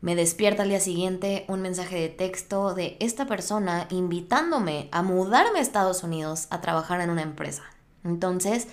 me 0.00 0.14
despierta 0.14 0.62
al 0.62 0.68
día 0.68 0.80
siguiente 0.80 1.44
un 1.48 1.60
mensaje 1.60 1.96
de 1.96 2.08
texto 2.08 2.74
de 2.74 2.96
esta 3.00 3.26
persona 3.26 3.88
invitándome 3.90 4.88
a 4.92 5.02
mudarme 5.02 5.58
a 5.58 5.62
Estados 5.62 6.04
Unidos 6.04 6.46
a 6.50 6.60
trabajar 6.60 7.00
en 7.00 7.10
una 7.10 7.22
empresa. 7.22 7.64
Entonces, 8.04 8.68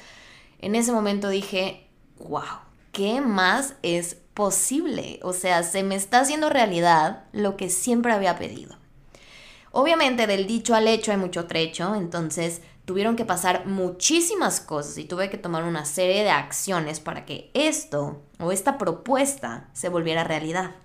en 0.59 0.75
ese 0.75 0.91
momento 0.91 1.29
dije, 1.29 1.87
wow, 2.19 2.43
¿qué 2.91 3.21
más 3.21 3.73
es 3.81 4.17
posible? 4.35 5.19
O 5.23 5.33
sea, 5.33 5.63
se 5.63 5.81
me 5.81 5.95
está 5.95 6.19
haciendo 6.19 6.49
realidad 6.49 7.23
lo 7.31 7.57
que 7.57 7.69
siempre 7.69 8.13
había 8.13 8.37
pedido. 8.37 8.77
Obviamente 9.71 10.27
del 10.27 10.45
dicho 10.45 10.75
al 10.75 10.87
hecho 10.87 11.11
hay 11.11 11.17
mucho 11.17 11.47
trecho, 11.47 11.95
entonces 11.95 12.61
tuvieron 12.85 13.15
que 13.15 13.25
pasar 13.25 13.65
muchísimas 13.65 14.61
cosas 14.61 14.97
y 14.99 15.05
tuve 15.05 15.29
que 15.29 15.37
tomar 15.37 15.63
una 15.63 15.85
serie 15.85 16.23
de 16.23 16.29
acciones 16.29 16.99
para 16.99 17.25
que 17.25 17.49
esto 17.55 18.21
o 18.39 18.51
esta 18.51 18.77
propuesta 18.77 19.69
se 19.73 19.89
volviera 19.89 20.23
realidad. 20.23 20.75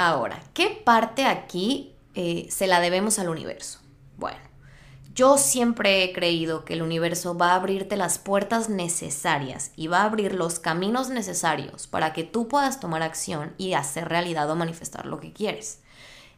Ahora, 0.00 0.40
¿qué 0.54 0.80
parte 0.84 1.24
aquí 1.24 1.92
eh, 2.14 2.46
se 2.52 2.68
la 2.68 2.78
debemos 2.78 3.18
al 3.18 3.28
universo? 3.28 3.80
Bueno, 4.16 4.38
yo 5.12 5.38
siempre 5.38 6.04
he 6.04 6.12
creído 6.12 6.64
que 6.64 6.74
el 6.74 6.82
universo 6.82 7.36
va 7.36 7.50
a 7.50 7.54
abrirte 7.56 7.96
las 7.96 8.20
puertas 8.20 8.68
necesarias 8.68 9.72
y 9.74 9.88
va 9.88 10.02
a 10.02 10.04
abrir 10.04 10.36
los 10.36 10.60
caminos 10.60 11.08
necesarios 11.08 11.88
para 11.88 12.12
que 12.12 12.22
tú 12.22 12.46
puedas 12.46 12.78
tomar 12.78 13.02
acción 13.02 13.54
y 13.58 13.72
hacer 13.72 14.08
realidad 14.08 14.48
o 14.48 14.54
manifestar 14.54 15.04
lo 15.04 15.18
que 15.18 15.32
quieres. 15.32 15.80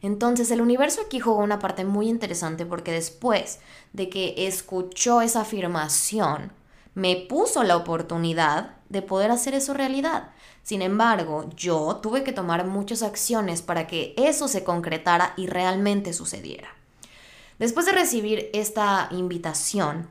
Entonces 0.01 0.49
el 0.49 0.61
universo 0.61 1.01
aquí 1.05 1.19
jugó 1.19 1.37
una 1.37 1.59
parte 1.59 1.85
muy 1.85 2.09
interesante 2.09 2.65
porque 2.65 2.91
después 2.91 3.59
de 3.93 4.09
que 4.09 4.47
escuchó 4.47 5.21
esa 5.21 5.41
afirmación, 5.41 6.51
me 6.95 7.15
puso 7.15 7.61
la 7.61 7.77
oportunidad 7.77 8.77
de 8.89 9.03
poder 9.03 9.29
hacer 9.29 9.53
eso 9.53 9.75
realidad. 9.75 10.31
Sin 10.63 10.81
embargo, 10.81 11.49
yo 11.55 11.97
tuve 12.01 12.23
que 12.23 12.33
tomar 12.33 12.65
muchas 12.65 13.03
acciones 13.03 13.61
para 13.61 13.87
que 13.87 14.13
eso 14.17 14.47
se 14.47 14.63
concretara 14.63 15.33
y 15.37 15.47
realmente 15.47 16.13
sucediera. 16.13 16.69
Después 17.59 17.85
de 17.85 17.91
recibir 17.91 18.49
esta 18.53 19.07
invitación, 19.11 20.09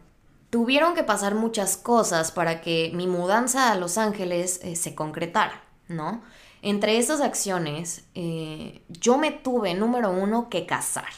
tuvieron 0.51 0.95
que 0.95 1.05
pasar 1.05 1.35
muchas 1.35 1.77
cosas 1.77 2.33
para 2.33 2.61
que 2.61 2.91
mi 2.95 3.07
mudanza 3.07 3.71
a 3.71 3.77
Los 3.77 3.99
Ángeles 3.99 4.61
eh, 4.63 4.77
se 4.77 4.95
concretara, 4.95 5.63
¿no? 5.89 6.23
Entre 6.63 6.99
esas 6.99 7.21
acciones, 7.21 8.05
eh, 8.15 8.83
yo 8.89 9.17
me 9.17 9.31
tuve, 9.33 9.75
número 9.75 10.11
uno, 10.11 10.49
que 10.51 10.67
casar. 10.67 11.09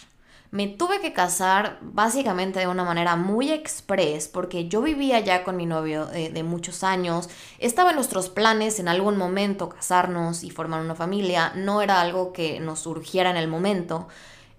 Me 0.52 0.68
tuve 0.68 1.00
que 1.00 1.14
casar 1.14 1.78
básicamente 1.80 2.60
de 2.60 2.66
una 2.66 2.84
manera 2.84 3.16
muy 3.16 3.50
express 3.50 4.28
porque 4.28 4.68
yo 4.68 4.82
vivía 4.82 5.18
ya 5.18 5.44
con 5.44 5.56
mi 5.56 5.64
novio 5.64 6.04
de, 6.04 6.42
muchos 6.42 6.84
años, 6.84 7.30
estaba 7.58 7.88
en 7.88 7.96
nuestros 7.96 8.28
planes 8.28 8.78
en 8.78 8.86
algún 8.86 9.16
momento 9.16 9.70
casarnos 9.70 10.44
y 10.44 10.50
formar 10.50 10.82
una 10.82 10.94
familia, 10.94 11.54
no 11.56 11.80
era 11.80 12.02
algo 12.02 12.34
que 12.34 12.60
nos 12.60 12.80
surgiera 12.80 13.30
en 13.30 13.38
el 13.38 13.48
momento, 13.48 14.08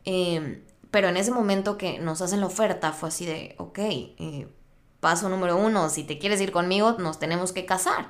em, 0.04 0.64
pero 0.90 1.10
en 1.10 1.18
ese 1.18 1.30
momento 1.30 1.78
que 1.78 2.00
nos 2.00 2.24
hacen 2.24 2.40
la 2.40 2.48
oferta 2.48 2.92
fue 2.92 3.10
así 3.10 3.28
de, 3.28 3.54
ok, 3.60 3.78
eh, 3.78 4.48
paso 5.00 5.30
número 5.30 5.58
uno, 5.58 5.90
si 5.90 6.04
te 6.04 6.18
quieres 6.18 6.42
ir 6.42 6.52
conmigo 6.52 6.94
nos 6.94 7.20
tenemos 7.20 7.52
que 7.52 7.68
casar. 7.68 8.10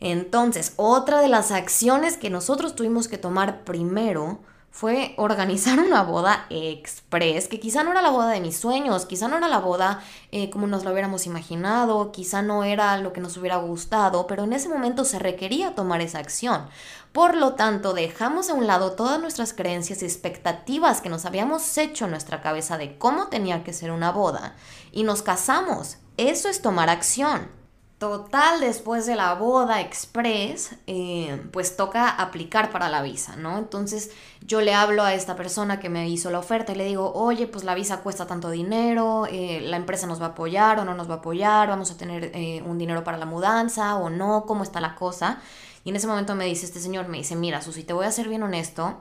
Entonces, 0.00 0.72
otra 0.76 1.20
de 1.20 1.28
las 1.28 1.50
acciones 1.52 2.16
que 2.16 2.30
nosotros 2.30 2.74
tuvimos 2.74 3.08
que 3.08 3.18
tomar 3.18 3.64
primero 3.64 4.40
fue 4.74 5.14
organizar 5.18 5.78
una 5.78 6.02
boda 6.02 6.46
express, 6.50 7.46
que 7.46 7.60
quizá 7.60 7.84
no 7.84 7.92
era 7.92 8.02
la 8.02 8.10
boda 8.10 8.30
de 8.30 8.40
mis 8.40 8.56
sueños, 8.56 9.06
quizá 9.06 9.28
no 9.28 9.36
era 9.36 9.46
la 9.46 9.60
boda 9.60 10.02
eh, 10.32 10.50
como 10.50 10.66
nos 10.66 10.82
lo 10.82 10.90
hubiéramos 10.90 11.26
imaginado, 11.26 12.10
quizá 12.10 12.42
no 12.42 12.64
era 12.64 12.96
lo 12.96 13.12
que 13.12 13.20
nos 13.20 13.36
hubiera 13.36 13.58
gustado, 13.58 14.26
pero 14.26 14.42
en 14.42 14.52
ese 14.52 14.68
momento 14.68 15.04
se 15.04 15.20
requería 15.20 15.76
tomar 15.76 16.00
esa 16.00 16.18
acción. 16.18 16.66
Por 17.12 17.36
lo 17.36 17.54
tanto, 17.54 17.94
dejamos 17.94 18.50
a 18.50 18.54
un 18.54 18.66
lado 18.66 18.94
todas 18.94 19.20
nuestras 19.20 19.52
creencias 19.52 20.02
y 20.02 20.06
expectativas 20.06 21.00
que 21.00 21.08
nos 21.08 21.24
habíamos 21.24 21.78
hecho 21.78 22.06
en 22.06 22.10
nuestra 22.10 22.42
cabeza 22.42 22.76
de 22.76 22.98
cómo 22.98 23.28
tenía 23.28 23.62
que 23.62 23.72
ser 23.72 23.92
una 23.92 24.10
boda 24.10 24.56
y 24.90 25.04
nos 25.04 25.22
casamos. 25.22 25.98
Eso 26.16 26.48
es 26.48 26.62
tomar 26.62 26.90
acción. 26.90 27.63
Total, 28.04 28.60
después 28.60 29.06
de 29.06 29.16
la 29.16 29.32
boda 29.32 29.80
express, 29.80 30.76
eh, 30.86 31.42
pues 31.54 31.74
toca 31.74 32.10
aplicar 32.10 32.70
para 32.70 32.90
la 32.90 33.00
visa, 33.00 33.34
¿no? 33.36 33.56
Entonces 33.56 34.10
yo 34.42 34.60
le 34.60 34.74
hablo 34.74 35.04
a 35.04 35.14
esta 35.14 35.36
persona 35.36 35.80
que 35.80 35.88
me 35.88 36.06
hizo 36.10 36.30
la 36.30 36.38
oferta 36.38 36.72
y 36.72 36.74
le 36.74 36.84
digo, 36.84 37.14
oye, 37.14 37.46
pues 37.46 37.64
la 37.64 37.74
visa 37.74 38.02
cuesta 38.02 38.26
tanto 38.26 38.50
dinero, 38.50 39.26
eh, 39.30 39.62
la 39.62 39.78
empresa 39.78 40.06
nos 40.06 40.20
va 40.20 40.26
a 40.26 40.28
apoyar 40.28 40.80
o 40.80 40.84
no 40.84 40.92
nos 40.92 41.08
va 41.08 41.14
a 41.14 41.16
apoyar, 41.16 41.66
vamos 41.68 41.90
a 41.92 41.96
tener 41.96 42.30
eh, 42.34 42.62
un 42.66 42.76
dinero 42.76 43.02
para 43.04 43.16
la 43.16 43.24
mudanza 43.24 43.96
o 43.96 44.10
no, 44.10 44.44
cómo 44.44 44.64
está 44.64 44.82
la 44.82 44.96
cosa. 44.96 45.40
Y 45.82 45.88
en 45.88 45.96
ese 45.96 46.06
momento 46.06 46.34
me 46.34 46.44
dice 46.44 46.66
este 46.66 46.80
señor, 46.80 47.08
me 47.08 47.16
dice, 47.16 47.36
mira, 47.36 47.62
Susi, 47.62 47.84
te 47.84 47.94
voy 47.94 48.04
a 48.04 48.12
ser 48.12 48.28
bien 48.28 48.42
honesto, 48.42 49.00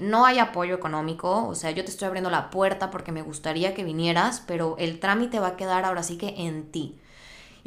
no 0.00 0.26
hay 0.26 0.38
apoyo 0.38 0.76
económico, 0.76 1.48
o 1.48 1.56
sea, 1.56 1.72
yo 1.72 1.84
te 1.84 1.90
estoy 1.90 2.06
abriendo 2.06 2.30
la 2.30 2.50
puerta 2.50 2.92
porque 2.92 3.10
me 3.10 3.22
gustaría 3.22 3.74
que 3.74 3.82
vinieras, 3.82 4.44
pero 4.46 4.76
el 4.78 5.00
trámite 5.00 5.40
va 5.40 5.48
a 5.48 5.56
quedar 5.56 5.84
ahora 5.84 6.04
sí 6.04 6.18
que 6.18 6.34
en 6.36 6.70
ti. 6.70 7.00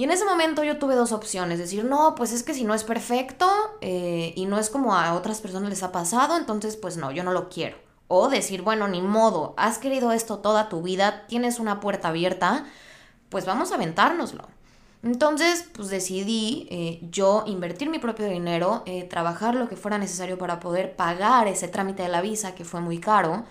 Y 0.02 0.04
en 0.04 0.10
ese 0.10 0.26
momento 0.26 0.64
yo 0.64 0.80
tuve 0.80 0.96
dos 0.96 1.12
opciones, 1.12 1.60
decir, 1.60 1.86
no, 1.86 2.16
pues 2.16 2.32
es 2.32 2.42
que 2.42 2.56
si 2.56 2.64
no 2.64 2.74
es 2.74 2.84
perfecto 2.84 3.48
eh, 3.82 4.34
y 4.36 4.48
no 4.48 4.58
es 4.58 4.72
como 4.72 4.96
a 4.96 5.14
otras 5.14 5.42
personas 5.42 5.70
les 5.70 5.84
ha 5.84 5.92
pasado, 5.92 6.38
entonces 6.38 6.76
pues 6.76 6.98
no, 6.98 7.12
yo 7.12 7.24
no 7.24 7.32
lo 7.34 7.50
quiero. 7.50 7.78
O 8.08 8.28
decir, 8.28 8.64
bueno, 8.64 8.88
ni 8.88 9.00
modo, 9.00 9.54
has 9.58 9.78
querido 9.78 10.12
esto 10.12 10.40
toda 10.40 10.70
tu 10.70 10.82
vida, 10.82 11.28
tienes 11.28 11.60
una 11.60 11.80
puerta 11.80 12.08
abierta, 12.08 12.66
pues 13.30 13.46
vamos 13.46 13.72
a 13.72 13.76
aventárnoslo. 13.76 14.48
Entonces, 15.04 15.68
pues 15.72 15.90
decidí 15.90 16.68
eh, 16.72 17.00
yo 17.12 17.44
invertir 17.46 17.92
mi 17.92 18.00
propio 18.00 18.26
dinero, 18.26 18.82
eh, 18.88 19.04
trabajar 19.04 19.54
lo 19.54 19.70
que 19.70 19.76
fuera 19.76 20.00
necesario 20.00 20.40
para 20.40 20.60
poder 20.60 20.96
pagar 20.96 21.48
ese 21.48 21.68
trámite 21.68 22.02
de 22.02 22.10
la 22.10 22.22
visa, 22.22 22.56
que 22.56 22.66
fue 22.66 22.82
muy 22.82 22.98
caro, 23.00 23.46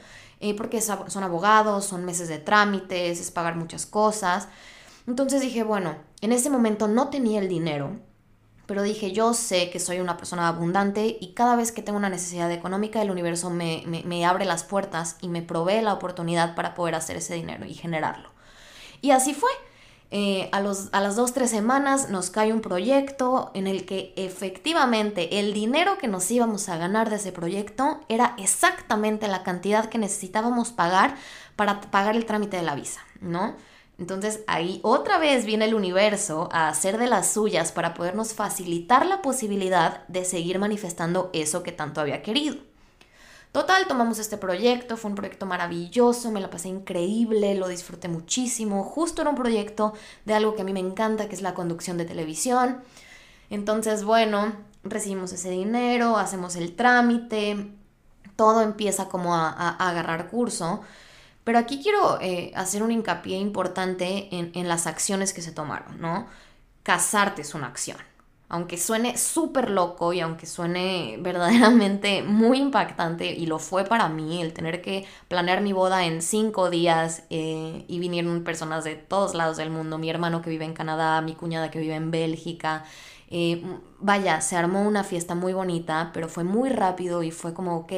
porque 0.57 0.81
son 0.81 1.23
abogados, 1.23 1.85
son 1.85 2.05
meses 2.05 2.27
de 2.27 2.39
trámites, 2.39 3.21
es 3.21 3.31
pagar 3.31 3.55
muchas 3.55 3.87
cosas. 3.87 4.49
Entonces 5.07 5.41
dije, 5.41 5.63
bueno, 5.63 5.97
en 6.21 6.33
ese 6.33 6.51
momento 6.51 6.89
no 6.89 7.09
tenía 7.09 7.41
el 7.41 7.49
dinero, 7.49 7.99
pero 8.71 8.83
dije, 8.83 9.11
yo 9.11 9.35
sé 9.35 9.69
que 9.71 9.81
soy 9.81 9.99
una 9.99 10.17
persona 10.17 10.47
abundante 10.47 11.19
y 11.21 11.33
cada 11.33 11.57
vez 11.57 11.73
que 11.73 11.83
tengo 11.83 11.99
una 11.99 12.09
necesidad 12.09 12.53
económica, 12.53 13.03
el 13.03 13.11
universo 13.11 13.51
me, 13.51 14.25
abre 14.25 14.45
las 14.45 14.63
puertas 14.63 15.17
y 15.21 15.27
me 15.27 15.43
provee 15.43 15.83
la 15.83 15.93
oportunidad 15.93 16.55
para 16.55 16.75
poder 16.75 16.95
hacer 16.95 17.17
ese 17.17 17.35
dinero 17.35 17.65
y 17.67 17.75
generarlo. 17.75 18.31
Y 19.01 19.11
así 19.11 19.35
fue. 19.35 19.51
Eh, 20.13 20.49
a, 20.53 20.61
los, 20.61 20.89
a 20.93 21.01
las 21.01 21.17
dos, 21.17 21.33
tres 21.33 21.51
semanas 21.51 22.11
nos 22.11 22.31
cae 22.31 22.53
un 22.53 22.61
proyecto 22.61 23.51
en 23.55 23.67
el 23.67 23.87
que 23.87 24.13
efectivamente 24.17 25.41
el 25.41 25.53
dinero 25.53 25.99
que 25.99 26.07
nos 26.07 26.31
íbamos 26.31 26.69
a 26.69 26.77
ganar 26.77 27.11
de 27.11 27.17
ese 27.17 27.33
proyecto 27.33 28.01
era 28.09 28.35
exactamente 28.39 29.27
la 29.27 29.43
cantidad 29.43 29.89
que 29.89 29.99
necesitábamos 29.99 30.71
pagar 30.71 31.17
para 31.57 31.81
pagar 31.81 32.15
el 32.15 32.25
trámite 32.25 32.57
de 32.57 32.63
la 32.63 32.77
visa, 32.77 33.01
¿no? 33.21 33.57
Entonces 34.01 34.41
ahí 34.47 34.81
otra 34.83 35.19
vez 35.19 35.45
viene 35.45 35.67
el 35.67 35.75
universo 35.75 36.49
a 36.53 36.69
hacer 36.69 36.97
de 36.97 37.07
las 37.07 37.31
suyas 37.35 37.71
para 37.71 37.93
podernos 37.93 38.33
facilitar 38.33 39.05
la 39.05 39.21
posibilidad 39.21 40.09
de 40.09 40.25
seguir 40.25 40.59
manifestando 40.59 41.29
eso 41.35 41.63
que 41.63 41.71
tanto 41.71 42.01
había 42.01 42.23
querido. 42.23 42.57
Total, 43.53 43.87
tomamos 43.87 44.19
este 44.19 44.39
proyecto, 44.39 44.97
fue 44.97 45.11
un 45.11 45.17
proyecto 45.17 45.45
maravilloso, 45.45 46.31
me 46.31 46.41
la 46.41 46.49
pasé 46.49 46.69
increíble, 46.69 47.55
lo 47.57 47.69
disfruté 47.69 48.09
muchísimo, 48.09 48.85
justo 48.85 49.21
era 49.21 49.31
un 49.31 49.37
proyecto 49.37 49.93
de 50.25 50.33
algo 50.33 50.55
que 50.55 50.63
a 50.63 50.65
mí 50.65 50.73
me 50.73 50.81
encanta, 50.81 51.29
que 51.29 51.35
es 51.35 51.43
la 51.43 51.53
conducción 51.53 51.99
de 51.99 52.07
televisión. 52.07 52.81
Entonces, 53.51 54.05
bueno, 54.05 54.53
recibimos 54.83 55.33
ese 55.33 55.51
dinero, 55.51 56.17
hacemos 56.17 56.57
el 56.57 56.75
trámite, 56.75 57.71
todo 58.35 58.63
empieza 58.63 59.09
como 59.09 59.35
a, 59.35 59.51
a 59.51 59.91
agarrar 59.91 60.31
curso. 60.31 60.81
Pero 61.51 61.59
aquí 61.59 61.83
quiero 61.83 62.21
eh, 62.21 62.53
hacer 62.55 62.81
un 62.81 62.93
hincapié 62.93 63.37
importante 63.37 64.29
en, 64.31 64.69
las 64.69 64.87
acciones 64.87 65.33
que 65.33 65.43
se 65.43 65.51
tomaron, 65.51 66.01
¿no? 66.01 66.29
Casarte 66.85 67.43
es 67.43 67.57
una 67.57 67.67
acción. 67.67 67.97
Aunque 68.49 68.79
suene 68.79 69.19
súper 69.19 69.69
loco 69.69 70.13
y 70.13 70.21
aunque 70.21 70.47
suene 70.47 71.19
verdaderamente 71.21 72.23
muy 72.23 72.59
impactante, 72.61 73.33
y 73.33 73.47
lo 73.47 73.59
fue 73.59 73.83
para 73.85 74.09
mí, 74.09 74.41
el 74.41 74.53
tener 74.53 74.81
que 74.81 75.07
planear 75.27 75.61
mi 75.61 75.73
boda 75.73 76.05
en 76.05 76.23
cinco 76.23 76.71
días 76.71 77.25
eh, 77.31 77.85
y 77.89 77.99
vinieron 77.99 78.45
personas 78.45 78.85
de 78.85 78.95
todos 78.95 79.35
lados 79.35 79.57
del 79.57 79.71
mundo, 79.71 79.99
mi 79.99 80.09
hermano 80.09 80.43
que 80.43 80.51
vive 80.51 80.67
en 80.67 80.73
Canadá, 80.73 81.21
mi 81.21 81.35
cuñada 81.35 81.73
que 81.73 81.81
vive 81.81 81.97
en 81.97 82.13
Bélgica, 82.13 82.85
eh, 83.29 83.61
vaya, 83.99 84.41
se 84.41 84.55
armó 84.55 84.83
una 84.83 85.03
fiesta 85.03 85.35
muy 85.35 85.53
bonita, 85.53 86.13
pero 86.15 86.29
fue 86.29 86.45
muy 86.45 86.71
rápido 86.71 87.25
y 87.25 87.33
fue 87.33 87.55
como, 87.55 87.77
ok, 87.77 87.93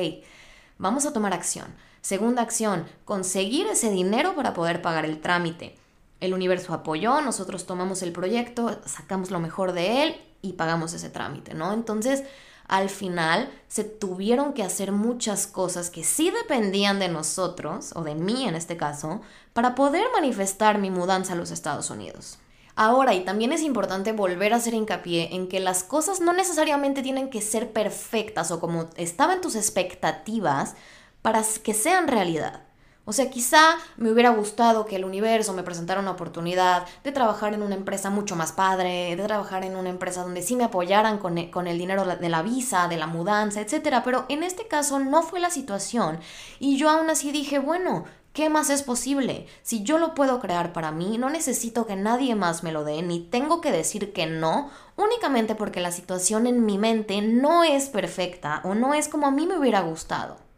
vamos 0.79 1.05
a 1.05 1.13
tomar 1.13 1.35
acción. 1.35 1.67
Segunda 2.03 2.43
acción, 2.43 2.85
conseguir 3.05 3.69
ese 3.69 3.89
dinero 3.89 4.35
para 4.35 4.55
poder 4.55 4.83
pagar 4.83 5.05
el 5.05 5.21
trámite. 5.21 5.77
El 6.19 6.35
universo 6.35 6.75
apoyó, 6.75 7.21
nosotros 7.21 7.65
tomamos 7.65 8.03
el 8.03 8.11
proyecto, 8.11 8.81
sacamos 8.85 9.31
lo 9.31 9.39
mejor 9.39 9.73
de 9.73 10.03
él 10.03 10.17
y 10.43 10.55
pagamos 10.55 10.95
ese 10.95 11.11
trámite, 11.11 11.55
¿no? 11.55 11.73
Entonces, 11.73 12.25
al 12.67 12.91
final 12.91 13.49
se 13.69 13.85
tuvieron 13.85 14.53
que 14.53 14.65
hacer 14.65 14.91
muchas 14.91 15.47
cosas 15.47 15.91
que 15.91 16.03
sí 16.03 16.33
dependían 16.33 16.99
de 16.99 17.09
nosotros, 17.09 17.93
o 17.95 18.03
de 18.03 18.17
mí 18.17 18.49
en 18.49 18.57
este 18.57 18.77
caso, 18.77 19.21
para 19.53 19.77
poder 19.77 20.07
manifestar 20.13 20.79
mi 20.79 20.91
mudanza 20.91 21.35
a 21.35 21.37
los 21.37 21.53
Estados 21.53 21.89
Unidos. 21.89 22.39
Ahora, 22.75 23.15
y 23.15 23.25
también 23.25 23.53
es 23.53 23.63
importante 23.63 24.11
volver 24.11 24.55
a 24.55 24.57
hacer 24.57 24.75
hincapié 24.75 25.35
en 25.37 25.47
que 25.47 25.61
las 25.61 25.85
cosas 25.85 26.21
no 26.21 26.33
necesariamente 26.33 27.03
tienen 27.03 27.31
que 27.31 27.43
ser 27.43 27.73
perfectas 27.73 28.51
o 28.51 28.59
como 28.59 28.89
estaban 28.97 29.41
tus 29.41 29.55
expectativas 29.55 30.75
para 31.23 31.43
que 31.63 31.75
sean 31.75 32.09
realidad. 32.09 32.63
O 33.05 33.13
sea, 33.13 33.31
quizá 33.31 33.79
me 33.97 34.13
hubiera 34.13 34.31
gustado 34.31 34.87
que 34.87 34.95
el 34.95 35.05
universo 35.05 35.53
me 35.55 35.65
presentara 35.65 36.01
una 36.01 36.13
oportunidad 36.13 36.87
de 37.03 37.11
trabajar 37.11 37.53
en 37.53 37.63
una 37.63 37.75
empresa 37.75 38.11
mucho 38.11 38.37
más 38.37 38.53
padre, 38.53 39.17
de 39.17 39.25
trabajar 39.25 39.65
en 39.65 39.75
una 39.75 39.91
empresa 39.91 40.23
donde 40.23 40.41
sí 40.41 40.55
me 40.55 40.63
apoyaran 40.63 41.19
con 41.19 41.37
e, 41.37 41.51
el, 41.67 41.79
dinero 41.79 42.05
de 42.05 42.29
la 42.29 42.43
visa, 42.43 42.87
de 42.87 42.97
la 42.97 43.09
mudanza, 43.09 43.61
etc. 43.61 44.03
Pero 44.05 44.25
en 44.29 44.45
este 44.45 44.69
caso 44.69 45.01
no 45.01 45.23
fue 45.25 45.41
la 45.41 45.51
situación. 45.51 46.21
Y 46.61 46.77
yo 46.77 46.89
aún 46.91 47.11
así 47.11 47.33
dije, 47.33 47.59
bueno, 47.59 48.05
¿qué 48.33 48.49
más 48.49 48.71
es 48.71 48.85
posible? 48.85 49.49
Si 49.63 49.83
yo 49.83 49.99
lo 49.99 50.15
puedo 50.15 50.39
crear 50.39 50.73
para 50.73 50.93
mí, 50.93 51.19
no 51.19 51.29
necesito 51.29 51.87
que 51.87 51.97
nadie 51.97 52.37
más 52.37 52.63
me 52.63 52.71
lo 52.71 52.85
dé, 52.85 53.03
ni 53.03 53.19
tengo 53.19 53.61
que 53.61 53.73
decir 53.73 54.13
que 54.13 54.27
no, 54.27 54.71
únicamente 54.97 55.57
porque 55.57 55.81
la 55.81 55.91
situación 55.91 56.47
en 56.47 56.65
mi 56.65 56.79
mente 56.79 57.21
no 57.21 57.65
es 57.65 57.89
perfecta 57.89 58.61
o 58.63 58.77
no 58.77 58.95
es 58.95 59.09
como 59.09 59.27
a 59.27 59.33
mí 59.33 59.45
me 59.45 59.59
hubiera 59.59 59.81
gustado. 59.81 60.52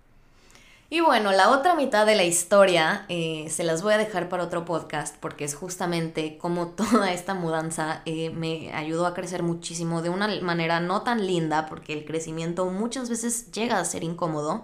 Y 0.94 1.00
bueno, 1.00 1.32
la 1.32 1.50
otra 1.50 1.74
mitad 1.74 2.06
de 2.06 2.14
la 2.14 2.22
historia 2.22 3.04
eh, 3.08 3.48
se 3.50 3.64
las 3.64 3.82
voy 3.82 3.94
a 3.94 3.98
dejar 3.98 4.28
para 4.28 4.44
otro 4.44 4.64
podcast 4.64 5.16
porque 5.18 5.42
es 5.42 5.56
justamente 5.56 6.38
como 6.38 6.68
toda 6.76 7.12
esta 7.12 7.34
mudanza 7.34 8.02
eh, 8.04 8.30
me 8.30 8.72
ayudó 8.72 9.04
a 9.04 9.12
crecer 9.12 9.42
muchísimo 9.42 10.02
de 10.02 10.10
una 10.10 10.28
manera 10.40 10.78
no 10.78 11.02
tan 11.02 11.26
linda 11.26 11.66
porque 11.66 11.94
el 11.94 12.04
crecimiento 12.04 12.66
muchas 12.66 13.10
veces 13.10 13.50
llega 13.50 13.80
a 13.80 13.84
ser 13.84 14.04
incómodo. 14.04 14.62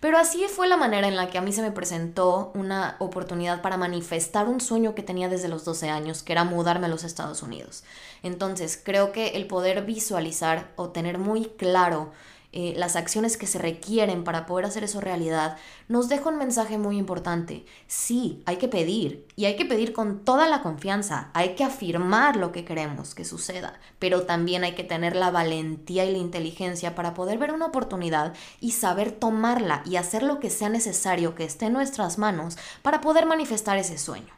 Pero 0.00 0.18
así 0.18 0.44
fue 0.48 0.66
la 0.66 0.76
manera 0.76 1.06
en 1.06 1.14
la 1.14 1.30
que 1.30 1.38
a 1.38 1.40
mí 1.40 1.52
se 1.52 1.62
me 1.62 1.70
presentó 1.70 2.50
una 2.56 2.96
oportunidad 2.98 3.62
para 3.62 3.76
manifestar 3.76 4.48
un 4.48 4.60
sueño 4.60 4.96
que 4.96 5.04
tenía 5.04 5.28
desde 5.28 5.46
los 5.46 5.64
12 5.64 5.88
años, 5.88 6.24
que 6.24 6.32
era 6.32 6.42
mudarme 6.42 6.86
a 6.86 6.88
los 6.88 7.04
Estados 7.04 7.44
Unidos. 7.44 7.84
Entonces, 8.24 8.80
creo 8.82 9.12
que 9.12 9.36
el 9.36 9.46
poder 9.46 9.84
visualizar 9.84 10.72
o 10.74 10.88
tener 10.88 11.18
muy 11.18 11.44
claro 11.44 12.10
eh, 12.52 12.74
las 12.76 12.96
acciones 12.96 13.36
que 13.36 13.46
se 13.46 13.58
requieren 13.58 14.24
para 14.24 14.44
poder 14.44 14.64
hacer 14.64 14.82
eso 14.82 15.00
realidad, 15.00 15.56
nos 15.86 16.08
deja 16.08 16.30
un 16.30 16.36
mensaje 16.36 16.78
muy 16.78 16.98
importante. 16.98 17.64
Sí, 17.86 18.42
hay 18.44 18.56
que 18.56 18.66
pedir 18.66 19.26
y 19.36 19.44
hay 19.44 19.54
que 19.54 19.64
pedir 19.64 19.92
con 19.92 20.24
toda 20.24 20.48
la 20.48 20.60
confianza, 20.60 21.30
hay 21.32 21.54
que 21.54 21.62
afirmar 21.62 22.34
lo 22.34 22.50
que 22.50 22.64
queremos 22.64 23.14
que 23.14 23.24
suceda, 23.24 23.78
pero 24.00 24.22
también 24.22 24.64
hay 24.64 24.74
que 24.74 24.82
tener 24.82 25.14
la 25.14 25.30
valentía 25.30 26.04
y 26.04 26.12
la 26.12 26.18
inteligencia 26.18 26.96
para 26.96 27.14
poder 27.14 27.38
ver 27.38 27.52
una 27.52 27.66
oportunidad 27.66 28.34
y 28.60 28.72
saber 28.72 29.12
tomarla 29.12 29.82
y 29.86 29.94
hacer 29.94 30.24
lo 30.24 30.40
que 30.40 30.50
sea 30.50 30.68
necesario 30.68 31.36
que 31.36 31.44
esté 31.44 31.66
en 31.66 31.74
nuestras 31.74 32.18
manos 32.18 32.58
para 32.82 33.00
poder 33.00 33.26
manifestar 33.26 33.78
ese 33.78 33.96
sueño. 33.96 34.34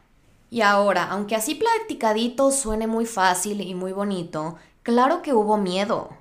Y 0.51 0.61
ahora, 0.61 1.05
aunque 1.05 1.35
así 1.35 1.55
platicadito 1.55 2.51
suene 2.51 2.85
muy 2.85 3.07
fácil 3.07 3.61
y 3.61 3.73
muy 3.73 3.91
bonito, 3.91 4.57
claro 4.83 5.23
que 5.23 5.33
hubo 5.33 5.57
miedo, 5.57 6.11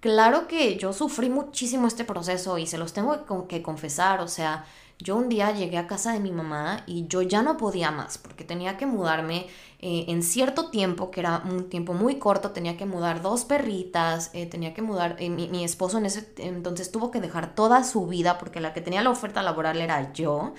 Claro 0.00 0.46
que 0.46 0.76
yo 0.76 0.92
sufrí 0.92 1.28
muchísimo 1.28 1.88
este 1.88 2.04
proceso 2.04 2.56
y 2.58 2.66
se 2.66 2.78
los 2.78 2.92
tengo 2.92 3.48
que 3.48 3.62
confesar, 3.62 4.20
o 4.20 4.28
sea, 4.28 4.64
yo 5.00 5.16
un 5.16 5.28
día 5.28 5.52
llegué 5.52 5.76
a 5.76 5.86
casa 5.88 6.12
de 6.12 6.20
mi 6.20 6.30
mamá 6.30 6.84
y 6.86 7.06
yo 7.08 7.22
ya 7.22 7.42
no 7.42 7.56
podía 7.56 7.90
más 7.90 8.16
porque 8.18 8.44
tenía 8.44 8.76
que 8.76 8.86
mudarme 8.86 9.46
eh, 9.80 10.06
en 10.08 10.22
cierto 10.22 10.70
tiempo, 10.70 11.10
que 11.10 11.20
era 11.20 11.42
un 11.48 11.68
tiempo 11.68 11.94
muy 11.94 12.18
corto, 12.18 12.50
tenía 12.52 12.76
que 12.76 12.86
mudar 12.86 13.22
dos 13.22 13.44
perritas, 13.44 14.30
eh, 14.34 14.46
tenía 14.46 14.72
que 14.72 14.82
mudar, 14.82 15.16
eh, 15.18 15.30
mi, 15.30 15.48
mi, 15.48 15.64
esposo 15.64 15.98
en 15.98 16.06
ese 16.06 16.32
entonces 16.38 16.92
tuvo 16.92 17.10
que 17.10 17.20
dejar 17.20 17.54
toda 17.54 17.82
su 17.84 18.06
vida 18.06 18.38
porque 18.38 18.60
la 18.60 18.72
que 18.72 18.80
tenía 18.80 19.02
la 19.02 19.10
oferta 19.10 19.42
laboral 19.42 19.80
era 19.80 20.12
yo 20.12 20.54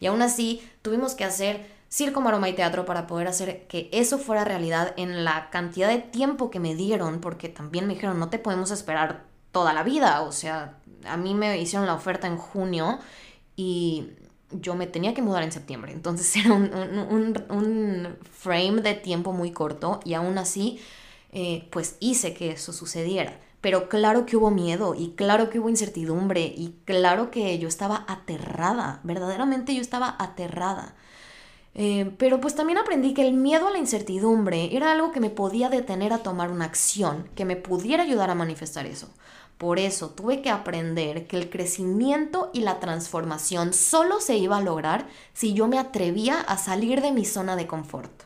y 0.00 0.06
aún 0.06 0.22
así 0.22 0.62
tuvimos 0.82 1.14
que 1.14 1.24
hacer 1.24 1.75
circo, 1.96 2.20
maroma 2.20 2.50
y 2.50 2.52
teatro 2.52 2.84
para 2.84 3.06
poder 3.06 3.26
hacer 3.26 3.66
que 3.68 3.88
eso 3.90 4.18
fuera 4.18 4.44
realidad 4.44 4.92
en 4.98 5.24
la 5.24 5.48
cantidad 5.48 5.88
de 5.88 5.96
tiempo 5.98 6.50
que 6.50 6.60
me 6.60 6.74
dieron, 6.74 7.22
porque 7.22 7.48
también 7.48 7.86
me 7.86 7.94
dijeron, 7.94 8.18
no 8.18 8.28
te 8.28 8.38
podemos 8.38 8.70
esperar 8.70 9.24
toda 9.50 9.72
la 9.72 9.82
vida, 9.82 10.20
o 10.20 10.30
sea, 10.30 10.78
a 11.06 11.16
mí 11.16 11.32
me 11.32 11.58
hicieron 11.58 11.86
la 11.86 11.94
oferta 11.94 12.26
en 12.26 12.36
junio 12.36 12.98
y 13.56 14.10
yo 14.50 14.74
me 14.74 14.86
tenía 14.86 15.14
que 15.14 15.22
mudar 15.22 15.42
en 15.42 15.52
septiembre, 15.52 15.92
entonces 15.92 16.36
era 16.44 16.52
un, 16.52 18.16
frame 18.30 18.82
de 18.82 18.92
tiempo 18.92 19.32
muy 19.32 19.52
corto 19.52 20.00
y 20.04 20.12
aún 20.12 20.36
así 20.36 20.78
eh, 21.32 21.66
pues 21.70 21.96
hice 22.00 22.34
que 22.34 22.50
eso 22.50 22.74
sucediera. 22.74 23.40
Pero 23.62 23.88
claro 23.88 24.26
que 24.26 24.36
hubo 24.36 24.50
miedo 24.50 24.94
y 24.94 25.12
claro 25.16 25.48
que 25.48 25.58
hubo 25.58 25.70
incertidumbre 25.70 26.42
y 26.42 26.76
claro 26.84 27.30
que 27.30 27.58
yo 27.58 27.68
estaba 27.68 28.04
aterrada, 28.06 29.00
verdaderamente 29.02 29.74
yo 29.74 29.80
estaba 29.80 30.14
aterrada. 30.18 30.94
Eh, 31.78 32.10
pero 32.16 32.40
pues 32.40 32.54
también 32.54 32.78
aprendí 32.78 33.12
que 33.12 33.26
el 33.28 33.34
miedo 33.34 33.68
a 33.68 33.70
la 33.70 33.76
incertidumbre 33.76 34.74
era 34.74 34.92
algo 34.92 35.12
que 35.12 35.20
me 35.20 35.28
podía 35.28 35.68
detener 35.68 36.14
a 36.14 36.22
tomar 36.22 36.50
una 36.50 36.64
acción, 36.64 37.28
que 37.34 37.44
me 37.44 37.56
pudiera 37.56 38.02
ayudar 38.02 38.30
a 38.30 38.34
manifestar 38.34 38.86
eso. 38.86 39.10
Por 39.58 39.78
eso 39.78 40.08
tuve 40.08 40.40
que 40.40 40.48
aprender 40.48 41.26
que 41.26 41.36
el 41.36 41.50
crecimiento 41.50 42.50
y 42.54 42.60
la 42.60 42.80
transformación 42.80 43.74
solo 43.74 44.20
se 44.20 44.36
iba 44.38 44.56
a 44.56 44.62
lograr 44.62 45.06
si 45.34 45.52
yo 45.52 45.68
me 45.68 45.78
atrevía 45.78 46.40
a 46.40 46.56
salir 46.56 47.02
de 47.02 47.12
mi 47.12 47.26
zona 47.26 47.56
de 47.56 47.66
confort. 47.66 48.22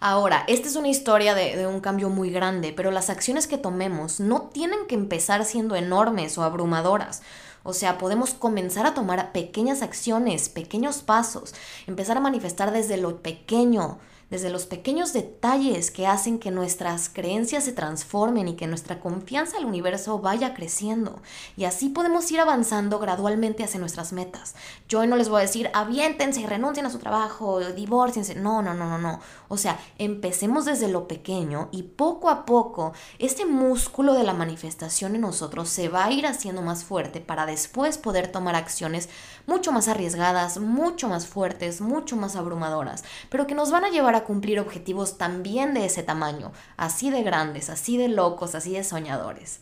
Ahora, 0.00 0.44
esta 0.46 0.68
es 0.68 0.76
una 0.76 0.88
historia 0.88 1.34
de, 1.34 1.66
un 1.66 1.80
cambio 1.80 2.08
muy 2.08 2.30
grande, 2.30 2.72
pero 2.72 2.92
las 2.92 3.10
acciones 3.10 3.48
que 3.48 3.58
tomemos 3.58 4.20
no 4.20 4.42
tienen 4.42 4.86
que 4.88 4.94
empezar 4.94 5.44
siendo 5.44 5.74
enormes 5.74 6.38
o 6.38 6.44
abrumadoras. 6.44 7.22
O 7.62 7.72
sea, 7.72 7.98
podemos 7.98 8.34
comenzar 8.34 8.86
a 8.86 8.94
tomar 8.94 9.32
pequeñas 9.32 9.82
acciones, 9.82 10.48
pequeños 10.48 11.02
pasos, 11.02 11.54
empezar 11.86 12.16
a 12.16 12.20
manifestar 12.20 12.72
desde 12.72 12.96
lo 12.96 13.22
pequeño, 13.22 13.98
desde 14.30 14.50
los 14.50 14.66
pequeños 14.66 15.12
detalles 15.12 15.90
que 15.90 16.06
hacen 16.06 16.38
que 16.38 16.50
nuestras 16.50 17.08
creencias 17.08 17.64
se 17.64 17.72
transformen 17.72 18.48
y 18.48 18.56
que 18.56 18.66
nuestra 18.66 19.00
confianza 19.00 19.56
al 19.56 19.64
universo 19.64 20.18
vaya 20.18 20.54
creciendo. 20.54 21.20
Y 21.56 21.64
así 21.64 21.88
podemos 21.88 22.30
ir 22.30 22.40
avanzando 22.40 22.98
gradualmente 22.98 23.64
hacia 23.64 23.80
nuestras 23.80 24.12
metas. 24.12 24.54
Yo 24.88 25.06
no 25.06 25.16
les 25.16 25.28
voy 25.28 25.38
a 25.38 25.42
decir, 25.42 25.70
aviéntense 25.72 26.40
y 26.40 26.46
renuncien 26.46 26.86
a 26.86 26.90
su 26.90 26.98
trabajo, 26.98 27.60
divorciense. 27.60 28.34
No, 28.34 28.62
no, 28.62 28.74
no, 28.74 28.86
no, 28.86 28.98
no. 28.98 29.20
O 29.48 29.56
sea, 29.56 29.78
empecemos 29.96 30.66
desde 30.66 30.88
lo 30.88 31.08
pequeño 31.08 31.68
y 31.72 31.82
poco 31.84 32.28
a 32.28 32.44
poco 32.44 32.92
este 33.18 33.46
músculo 33.46 34.12
de 34.12 34.24
la 34.24 34.34
manifestación 34.34 35.14
en 35.14 35.22
nosotros 35.22 35.68
se 35.68 35.88
va 35.88 36.04
a 36.04 36.12
ir 36.12 36.26
haciendo 36.26 36.62
más 36.62 36.84
fuerte 36.84 37.20
para 37.20 37.46
después 37.46 37.98
poder 37.98 38.30
tomar 38.30 38.54
acciones 38.54 39.08
mucho 39.46 39.72
más 39.72 39.88
arriesgadas, 39.88 40.58
mucho 40.58 41.08
más 41.08 41.26
fuertes, 41.26 41.80
mucho 41.80 42.16
más 42.16 42.36
abrumadoras, 42.36 43.04
pero 43.30 43.46
que 43.46 43.54
nos 43.54 43.70
van 43.70 43.84
a 43.84 43.88
llevar 43.88 44.14
cumplir 44.24 44.60
objetivos 44.60 45.18
también 45.18 45.74
de 45.74 45.84
ese 45.86 46.02
tamaño, 46.02 46.52
así 46.76 47.10
de 47.10 47.22
grandes, 47.22 47.70
así 47.70 47.96
de 47.96 48.08
locos, 48.08 48.54
así 48.54 48.72
de 48.72 48.84
soñadores. 48.84 49.60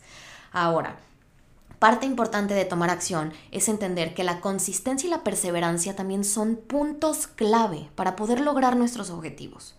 Ahora, 0.51 0.97
Parte 1.79 2.07
importante 2.07 2.55
de 2.55 2.65
tomar 2.65 2.89
acción 2.89 3.33
es 3.51 3.69
entender 3.69 4.15
que 4.15 4.23
la 4.23 4.41
consistencia 4.41 5.05
y 5.05 5.11
la 5.11 5.23
perseverancia 5.23 5.95
también 5.95 6.23
son 6.23 6.55
puntos 6.55 7.27
clave 7.27 7.87
para 7.93 8.15
poder 8.15 8.39
lograr 8.39 8.75
nuestros 8.75 9.11
objetivos. 9.11 9.75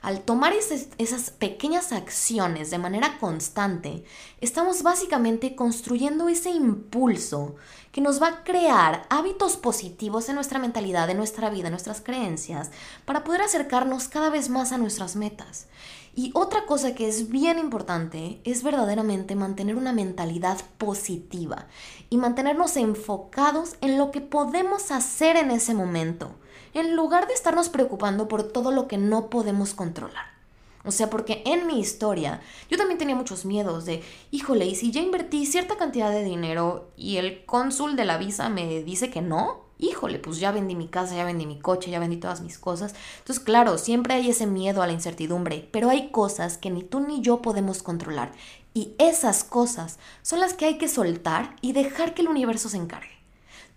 Al 0.00 0.20
tomar 0.20 0.52
esas 0.52 1.30
pequeñas 1.30 1.92
acciones 1.92 2.70
de 2.70 2.78
manera 2.78 3.18
constante, 3.18 4.04
estamos 4.40 4.82
básicamente 4.82 5.56
construyendo 5.56 6.28
ese 6.28 6.50
impulso 6.50 7.56
que 7.90 8.00
nos 8.00 8.22
va 8.22 8.28
a 8.28 8.44
crear 8.44 9.06
hábitos 9.10 9.56
positivos 9.56 10.28
en 10.28 10.36
nuestra 10.36 10.58
mentalidad, 10.58 11.10
en 11.10 11.16
nuestra 11.16 11.50
vida, 11.50 11.68
en 11.68 11.72
nuestras 11.72 12.00
creencias, 12.00 12.70
para 13.04 13.24
poder 13.24 13.42
acercarnos 13.42 14.08
cada 14.08 14.30
vez 14.30 14.48
más 14.48 14.72
a 14.72 14.78
nuestras 14.78 15.16
metas. 15.16 15.66
Y 16.14 16.30
otra 16.34 16.66
cosa 16.66 16.94
que 16.94 17.08
es 17.08 17.28
bien 17.28 17.58
importante 17.58 18.40
es 18.44 18.62
verdaderamente 18.62 19.34
mantener 19.34 19.76
una 19.76 19.92
mentalidad 19.92 20.58
positiva 20.76 21.66
y 22.10 22.16
mantenernos 22.18 22.76
enfocados 22.76 23.76
en 23.80 23.98
lo 23.98 24.10
que 24.10 24.20
podemos 24.20 24.90
hacer 24.90 25.36
en 25.36 25.50
ese 25.50 25.74
momento 25.74 26.34
en 26.80 26.96
lugar 26.96 27.26
de 27.26 27.34
estarnos 27.34 27.68
preocupando 27.68 28.28
por 28.28 28.42
todo 28.42 28.70
lo 28.70 28.88
que 28.88 28.98
no 28.98 29.30
podemos 29.30 29.74
controlar. 29.74 30.38
O 30.84 30.90
sea, 30.90 31.10
porque 31.10 31.42
en 31.44 31.66
mi 31.66 31.80
historia 31.80 32.40
yo 32.70 32.78
también 32.78 32.98
tenía 32.98 33.14
muchos 33.14 33.44
miedos 33.44 33.84
de, 33.84 34.02
híjole, 34.30 34.66
y 34.66 34.74
si 34.74 34.90
ya 34.90 35.00
invertí 35.00 35.44
cierta 35.44 35.76
cantidad 35.76 36.10
de 36.10 36.24
dinero 36.24 36.88
y 36.96 37.16
el 37.16 37.44
cónsul 37.44 37.96
de 37.96 38.04
la 38.04 38.16
visa 38.16 38.48
me 38.48 38.82
dice 38.82 39.10
que 39.10 39.20
no, 39.20 39.64
híjole, 39.78 40.18
pues 40.18 40.38
ya 40.38 40.52
vendí 40.52 40.74
mi 40.76 40.88
casa, 40.88 41.16
ya 41.16 41.24
vendí 41.24 41.46
mi 41.46 41.58
coche, 41.58 41.90
ya 41.90 41.98
vendí 41.98 42.16
todas 42.16 42.40
mis 42.40 42.58
cosas. 42.58 42.94
Entonces, 43.18 43.44
claro, 43.44 43.76
siempre 43.76 44.14
hay 44.14 44.30
ese 44.30 44.46
miedo 44.46 44.80
a 44.80 44.86
la 44.86 44.92
incertidumbre, 44.92 45.68
pero 45.72 45.90
hay 45.90 46.10
cosas 46.10 46.58
que 46.58 46.70
ni 46.70 46.82
tú 46.82 47.00
ni 47.00 47.20
yo 47.20 47.42
podemos 47.42 47.82
controlar. 47.82 48.32
Y 48.72 48.94
esas 48.98 49.44
cosas 49.44 49.98
son 50.22 50.40
las 50.40 50.54
que 50.54 50.66
hay 50.66 50.78
que 50.78 50.88
soltar 50.88 51.56
y 51.60 51.72
dejar 51.72 52.14
que 52.14 52.22
el 52.22 52.28
universo 52.28 52.68
se 52.68 52.76
encargue 52.76 53.17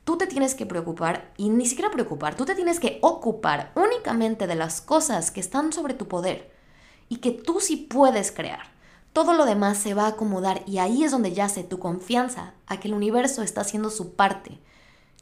tú 0.04 0.18
te 0.18 0.28
tienes 0.28 0.56
que 0.56 0.66
preocupar, 0.66 1.32
y 1.38 1.50
ni 1.50 1.66
siquiera 1.66 1.92
preocupar, 1.92 2.36
tú 2.36 2.46
te 2.46 2.56
tienes 2.56 2.80
que 2.80 3.00
ocupar 3.02 3.72
únicamente 3.76 4.48
de 4.48 4.56
las 4.56 4.82
cosas 4.82 5.32
que 5.32 5.40
están 5.40 5.74
sobre 5.74 5.94
tu 5.94 6.08
poder 6.08 6.52
y 7.10 7.18
que 7.18 7.32
tú 7.32 7.60
sí 7.60 7.76
puedes 7.78 8.32
crear. 8.32 8.72
Todo 9.14 9.34
lo 9.34 9.46
demás 9.46 9.78
se 9.78 9.94
va 9.94 10.06
a 10.06 10.10
acomodar 10.10 10.64
y 10.66 10.78
ahí 10.78 11.04
es 11.04 11.12
donde 11.12 11.34
yace 11.34 11.64
tu 11.64 11.80
confianza 11.80 12.54
a 12.68 12.80
que 12.80 12.88
el 12.88 12.94
universo 12.94 13.42
está 13.42 13.62
haciendo 13.62 13.90
su 13.90 14.14
parte. 14.14 14.60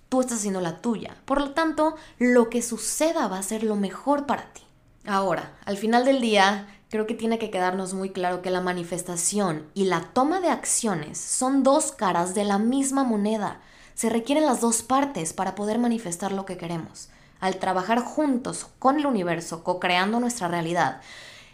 Tú 0.09 0.21
estás 0.21 0.39
haciendo 0.39 0.61
la 0.61 0.81
tuya. 0.81 1.17
Por 1.25 1.41
lo 1.41 1.51
tanto, 1.51 1.95
lo 2.19 2.49
que 2.49 2.61
suceda 2.61 3.27
va 3.27 3.39
a 3.39 3.43
ser 3.43 3.63
lo 3.63 3.75
mejor 3.75 4.27
para 4.27 4.53
ti. 4.53 4.61
Ahora, 5.05 5.57
al 5.65 5.77
final 5.77 6.05
del 6.05 6.21
día, 6.21 6.67
creo 6.91 7.07
que 7.07 7.15
tiene 7.15 7.39
que 7.39 7.49
quedarnos 7.49 7.95
muy 7.95 8.11
claro 8.11 8.43
que 8.43 8.51
la 8.51 8.61
manifestación 8.61 9.67
y 9.73 9.85
la 9.85 10.01
toma 10.13 10.39
de 10.41 10.49
acciones 10.49 11.17
son 11.17 11.63
dos 11.63 11.91
caras 11.91 12.35
de 12.35 12.43
la 12.43 12.59
misma 12.59 13.03
moneda. 13.03 13.59
Se 13.99 14.07
requieren 14.07 14.45
las 14.45 14.61
dos 14.61 14.81
partes 14.81 15.33
para 15.33 15.55
poder 15.55 15.77
manifestar 15.77 16.31
lo 16.31 16.45
que 16.45 16.55
queremos. 16.55 17.09
Al 17.41 17.57
trabajar 17.57 17.99
juntos 17.99 18.67
con 18.79 18.97
el 18.97 19.05
universo, 19.05 19.61
co-creando 19.65 20.21
nuestra 20.21 20.47
realidad, 20.47 21.01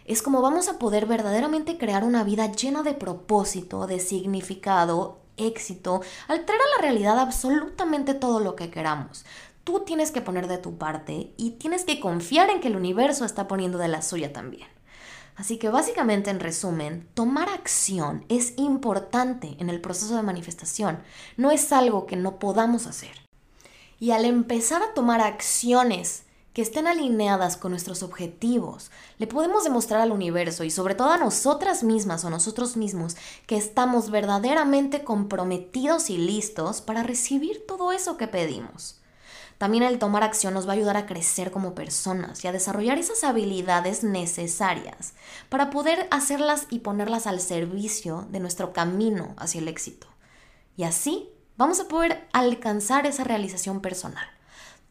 es 0.04 0.22
como 0.22 0.42
vamos 0.42 0.68
a 0.68 0.78
poder 0.78 1.06
verdaderamente 1.06 1.76
crear 1.76 2.04
una 2.04 2.22
vida 2.22 2.52
llena 2.52 2.84
de 2.84 2.94
propósito, 2.94 3.88
de 3.88 3.98
significado, 3.98 5.18
éxito, 5.36 6.02
al 6.28 6.44
traer 6.44 6.60
a 6.60 6.76
la 6.76 6.82
realidad 6.82 7.18
absolutamente 7.18 8.14
todo 8.14 8.38
lo 8.38 8.54
que 8.54 8.70
queramos. 8.70 9.24
Tú 9.64 9.80
tienes 9.80 10.12
que 10.12 10.20
poner 10.20 10.46
de 10.46 10.58
tu 10.58 10.78
parte 10.78 11.32
y 11.36 11.56
tienes 11.58 11.84
que 11.84 11.98
confiar 11.98 12.48
en 12.50 12.60
que 12.60 12.68
el 12.68 12.76
universo 12.76 13.24
está 13.24 13.48
poniendo 13.48 13.76
de 13.76 13.88
la 13.88 14.02
suya 14.02 14.32
también. 14.32 14.75
Así 15.36 15.58
que 15.58 15.68
básicamente, 15.68 16.30
en 16.30 16.40
resumen, 16.40 17.08
tomar 17.12 17.50
acción 17.50 18.24
es 18.28 18.54
importante 18.56 19.56
en 19.58 19.68
el 19.68 19.82
proceso 19.82 20.16
de 20.16 20.22
manifestación. 20.22 21.00
No 21.36 21.50
es 21.50 21.72
algo 21.72 22.06
que 22.06 22.16
no 22.16 22.38
podamos 22.38 22.86
hacer. 22.86 23.26
Y 24.00 24.12
al 24.12 24.24
empezar 24.24 24.82
a 24.82 24.94
tomar 24.94 25.20
acciones 25.20 26.22
que 26.54 26.62
estén 26.62 26.86
alineadas 26.86 27.58
con 27.58 27.72
nuestros 27.72 28.02
objetivos, 28.02 28.90
le 29.18 29.26
podemos 29.26 29.64
demostrar 29.64 30.00
al 30.00 30.10
universo 30.10 30.64
y 30.64 30.70
sobre 30.70 30.94
todo 30.94 31.10
a 31.10 31.18
nosotras 31.18 31.82
mismas 31.82 32.24
o 32.24 32.30
nosotros 32.30 32.78
mismos 32.78 33.14
que 33.46 33.58
estamos 33.58 34.10
verdaderamente 34.10 35.04
comprometidos 35.04 36.08
y 36.08 36.16
listos 36.16 36.80
para 36.80 37.02
recibir 37.02 37.66
todo 37.66 37.92
eso 37.92 38.16
que 38.16 38.26
pedimos. 38.26 39.02
También 39.58 39.82
el 39.82 39.98
tomar 39.98 40.22
acción 40.22 40.52
nos 40.52 40.66
va 40.66 40.72
a 40.72 40.74
ayudar 40.74 40.96
a 40.96 41.06
crecer 41.06 41.50
como 41.50 41.74
personas 41.74 42.44
y 42.44 42.48
a 42.48 42.52
desarrollar 42.52 42.98
esas 42.98 43.24
habilidades 43.24 44.04
necesarias 44.04 45.14
para 45.48 45.70
poder 45.70 46.08
hacerlas 46.10 46.66
y 46.68 46.80
ponerlas 46.80 47.26
al 47.26 47.40
servicio 47.40 48.26
de 48.30 48.40
nuestro 48.40 48.72
camino 48.72 49.34
hacia 49.38 49.60
el 49.60 49.68
éxito. 49.68 50.06
Y 50.76 50.84
así 50.84 51.30
vamos 51.56 51.80
a 51.80 51.88
poder 51.88 52.28
alcanzar 52.32 53.06
esa 53.06 53.24
realización 53.24 53.80
personal. 53.80 54.26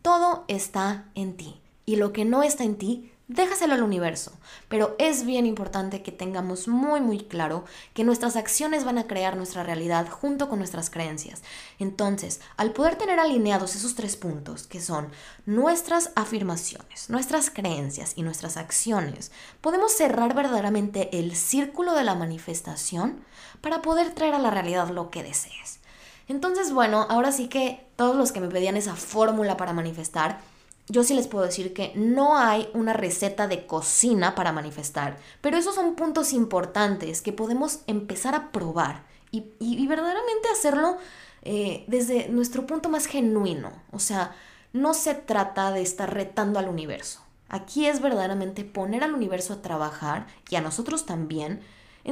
Todo 0.02 0.46
está 0.48 1.06
en 1.14 1.38
ti 1.38 1.62
y 1.86 1.98
lo 1.98 2.12
que 2.12 2.26
no 2.26 2.42
está 2.42 2.64
en 2.64 2.78
ti 2.78 3.12
déjaselo 3.28 3.74
al 3.74 3.84
universo. 3.84 4.32
Pero 4.68 4.96
es 5.00 5.26
bien 5.26 5.46
importante 5.46 6.04
que 6.04 6.12
tengamos 6.12 6.68
muy 6.68 7.02
muy 7.02 7.20
claro 7.20 7.66
que 7.94 8.04
nuestras 8.04 8.36
acciones 8.36 8.86
van 8.86 8.98
a 8.98 9.08
crear 9.08 9.36
nuestra 9.36 9.64
realidad 9.64 10.08
junto 10.10 10.50
con 10.50 10.60
nuestras 10.60 10.90
creencias. 10.90 11.42
Entonces, 11.80 12.42
al 12.58 12.72
poder 12.72 12.96
tener 12.96 13.20
alineados 13.20 13.76
esos 13.76 13.96
tres 13.96 14.16
puntos, 14.16 14.68
que 14.68 14.82
son 14.82 15.10
nuestras 15.46 16.12
afirmaciones, 16.16 17.10
nuestras 17.10 17.50
creencias 17.50 18.14
y 18.16 18.24
nuestras 18.24 18.58
acciones, 18.58 19.32
podemos 19.62 19.92
cerrar 19.92 20.36
verdaderamente 20.36 21.18
el 21.18 21.36
círculo 21.36 21.94
de 21.94 22.04
la 22.04 22.16
manifestación 22.16 23.24
para 23.62 23.82
poder 23.82 24.14
traer 24.14 24.36
a 24.36 24.40
la 24.40 24.52
realidad 24.52 24.90
lo 24.90 25.10
que 25.10 25.24
desees. 25.24 25.80
Entonces, 26.28 26.72
bueno, 26.72 27.06
ahora 27.10 27.32
sí 27.32 27.48
que 27.48 27.86
todos 27.96 28.16
los 28.16 28.32
que 28.32 28.40
me 28.40 28.48
pedían 28.48 28.78
esa 28.78 28.96
fórmula 28.96 29.58
para 29.58 29.74
manifestar, 29.74 30.40
yo 30.88 31.04
sí 31.04 31.14
les 31.14 31.28
puedo 31.28 31.46
decir 31.46 31.74
que 31.74 31.92
no 31.96 32.38
hay 32.38 32.70
una 32.74 32.94
receta 32.94 33.48
de 33.48 33.66
cocina 33.66 34.36
para 34.36 34.52
manifestar, 34.52 35.18
pero 35.42 35.58
esos 35.58 35.76
son 35.76 35.96
puntos 35.96 36.34
importantes 36.34 37.22
que 37.22 37.34
podemos 37.34 37.80
empezar 37.88 38.36
a 38.36 38.52
probar 38.52 39.04
y, 39.32 39.86
verdaderamente 39.88 40.48
hacerlo 40.50 40.98
eh, 41.42 41.84
desde 41.88 42.30
nuestro 42.30 42.66
punto 42.66 42.90
más 42.90 43.06
genuino. 43.06 43.74
O 43.92 44.00
sea, 44.00 44.34
no 44.72 44.94
se 44.94 45.14
trata 45.14 45.72
de 45.72 45.82
estar 45.82 46.14
retando 46.14 46.60
al 46.60 46.70
universo. 46.70 47.22
Aquí 47.50 47.86
es 47.86 48.02
verdaderamente 48.02 48.64
poner 48.64 49.04
al 49.04 49.14
universo 49.14 49.54
a 49.54 49.62
trabajar 49.62 50.28
y 50.50 50.56
a 50.56 50.62
nosotros 50.62 51.06
también 51.06 51.62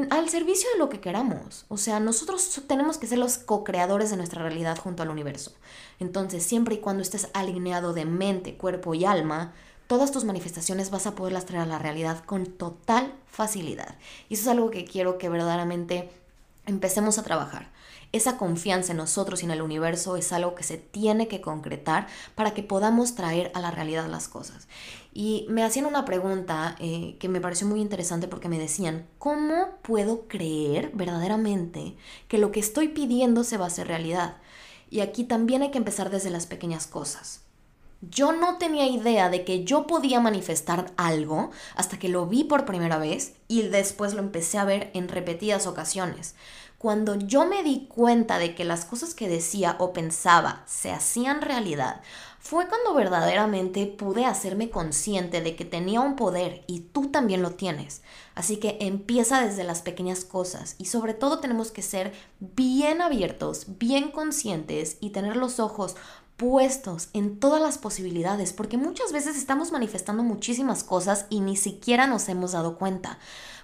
al 0.10 0.30
servicio 0.30 0.70
de 0.74 0.80
lo 0.80 0.90
que 0.90 1.00
queramos. 1.00 1.66
O 1.70 1.78
sea, 1.78 2.00
nosotros 2.00 2.62
tenemos 2.68 2.98
que 2.98 3.08
ser 3.08 3.20
los 3.20 3.38
co-creadores 3.38 4.10
de 4.10 4.18
nuestra 4.18 4.42
realidad 4.42 4.78
junto 4.78 5.04
al 5.04 5.10
universo. 5.10 5.54
Entonces, 6.00 6.44
siempre 6.44 6.76
y 6.76 6.80
cuando 6.80 7.04
estés 7.04 7.30
alineado 7.34 7.94
de 7.94 8.06
mente, 8.06 8.58
cuerpo 8.58 8.94
y 8.96 9.06
alma, 9.06 9.54
todas 9.88 10.12
tus 10.12 10.24
manifestaciones 10.24 10.90
vas 10.90 11.06
a 11.06 11.16
poderlas 11.16 11.46
traer 11.46 11.64
a 11.64 11.68
la 11.68 11.80
realidad 11.80 12.24
con 12.26 12.46
total 12.46 13.14
facilidad. 13.28 13.96
Y 14.30 14.34
eso 14.34 14.44
es 14.44 14.48
algo 14.50 14.72
que 14.72 14.86
quiero 14.86 15.18
que 15.18 15.30
verdaderamente 15.30 16.10
empecemos 16.66 17.18
a 17.18 17.24
trabajar. 17.24 17.70
Esa 18.14 18.38
confianza 18.38 18.92
en 18.92 19.00
nosotros 19.00 19.42
y 19.42 19.46
en 19.46 19.52
el 19.52 19.64
universo 19.64 20.18
es 20.18 20.32
algo 20.32 20.54
que 20.54 20.62
se 20.62 20.78
tiene 20.78 21.28
que 21.28 21.42
concretar 21.42 22.06
para 22.36 22.54
que 22.54 22.62
podamos 22.62 23.16
traer 23.16 23.52
a 23.56 23.60
la 23.60 23.72
realidad 23.72 24.08
las 24.08 24.28
cosas. 24.28 24.68
Y 25.14 25.48
me 25.50 25.64
hacían 25.64 25.88
una 25.88 26.06
pregunta 26.06 26.76
eh, 26.80 27.18
que 27.20 27.28
me 27.28 27.42
pareció 27.42 27.66
muy 27.66 27.82
interesante 27.82 28.28
porque 28.28 28.50
me 28.50 28.60
decían, 28.60 29.08
¿cómo 29.18 29.80
puedo 29.82 30.28
creer 30.28 30.92
verdaderamente 30.94 31.98
que 32.28 32.38
lo 32.38 32.52
que 32.52 32.60
estoy 32.60 32.90
pidiendo 32.90 33.44
se 33.44 33.58
va 33.58 33.66
a 33.66 33.70
hacer 33.70 33.88
realidad? 33.88 34.38
Y 34.92 35.00
aquí 35.00 35.24
también 35.24 35.64
hay 35.64 35.72
que 35.72 35.80
empezar 35.80 36.12
desde 36.12 36.30
las 36.30 36.46
pequeñas 36.46 36.86
cosas. 36.86 37.42
Yo 38.10 38.32
no 38.34 38.58
tenía 38.58 38.86
idea 38.88 39.30
de 39.30 39.46
que 39.46 39.64
yo 39.64 39.88
podía 39.88 40.20
manifestar 40.20 40.92
algo 40.98 41.50
hasta 41.76 41.98
que 41.98 42.10
lo 42.10 42.28
vi 42.28 42.44
por 42.44 42.66
primera 42.66 42.98
vez 42.98 43.34
y 43.48 43.64
después 43.64 44.14
lo 44.14 44.20
empecé 44.20 44.58
a 44.58 44.66
ver 44.66 44.92
en 44.94 45.08
repetidas 45.08 45.66
ocasiones. 45.68 46.36
Cuando 46.84 47.16
yo 47.16 47.46
me 47.46 47.64
di 47.64 47.88
cuenta 47.88 48.40
de 48.40 48.56
que 48.56 48.66
las 48.66 48.84
cosas 48.84 49.14
que 49.14 49.30
decía 49.30 49.78
o 49.80 49.94
pensaba 49.94 50.64
se 50.66 50.92
hacían 50.92 51.42
realidad, 51.42 52.02
fue 52.42 52.68
cuando 52.68 52.94
verdaderamente 52.94 53.86
pude 53.86 54.26
hacerme 54.26 54.70
consciente 54.70 55.40
de 55.40 55.56
que 55.56 55.64
tenía 55.64 56.02
un 56.02 56.18
poder 56.18 56.66
y 56.68 56.82
tú 56.82 57.08
también 57.08 57.42
lo 57.42 57.52
tienes. 57.52 58.02
Así 58.36 58.58
que 58.58 58.80
empieza 58.82 59.40
desde 59.40 59.64
las 59.64 59.82
pequeñas 59.82 60.26
cosas 60.26 60.76
y 60.78 60.88
sobre 60.88 61.14
todo 61.14 61.40
tenemos 61.40 61.72
que 61.72 61.82
ser 61.82 62.12
bien 62.42 63.02
abiertos, 63.02 63.78
bien 63.80 64.12
conscientes 64.12 64.98
y 65.00 65.12
tener 65.12 65.38
los 65.38 65.62
ojos 65.62 65.96
puestos 66.36 67.08
en 67.14 67.40
todas 67.40 67.62
las 67.62 67.78
posibilidades, 67.78 68.52
porque 68.52 68.76
muchas 68.76 69.14
veces 69.14 69.38
estamos 69.38 69.72
manifestando 69.72 70.24
muchísimas 70.24 70.84
cosas 70.84 71.28
y 71.30 71.40
ni 71.40 71.56
siquiera 71.56 72.08
nos 72.08 72.28
hemos 72.28 72.52
dado 72.52 72.78
cuenta. 72.78 73.20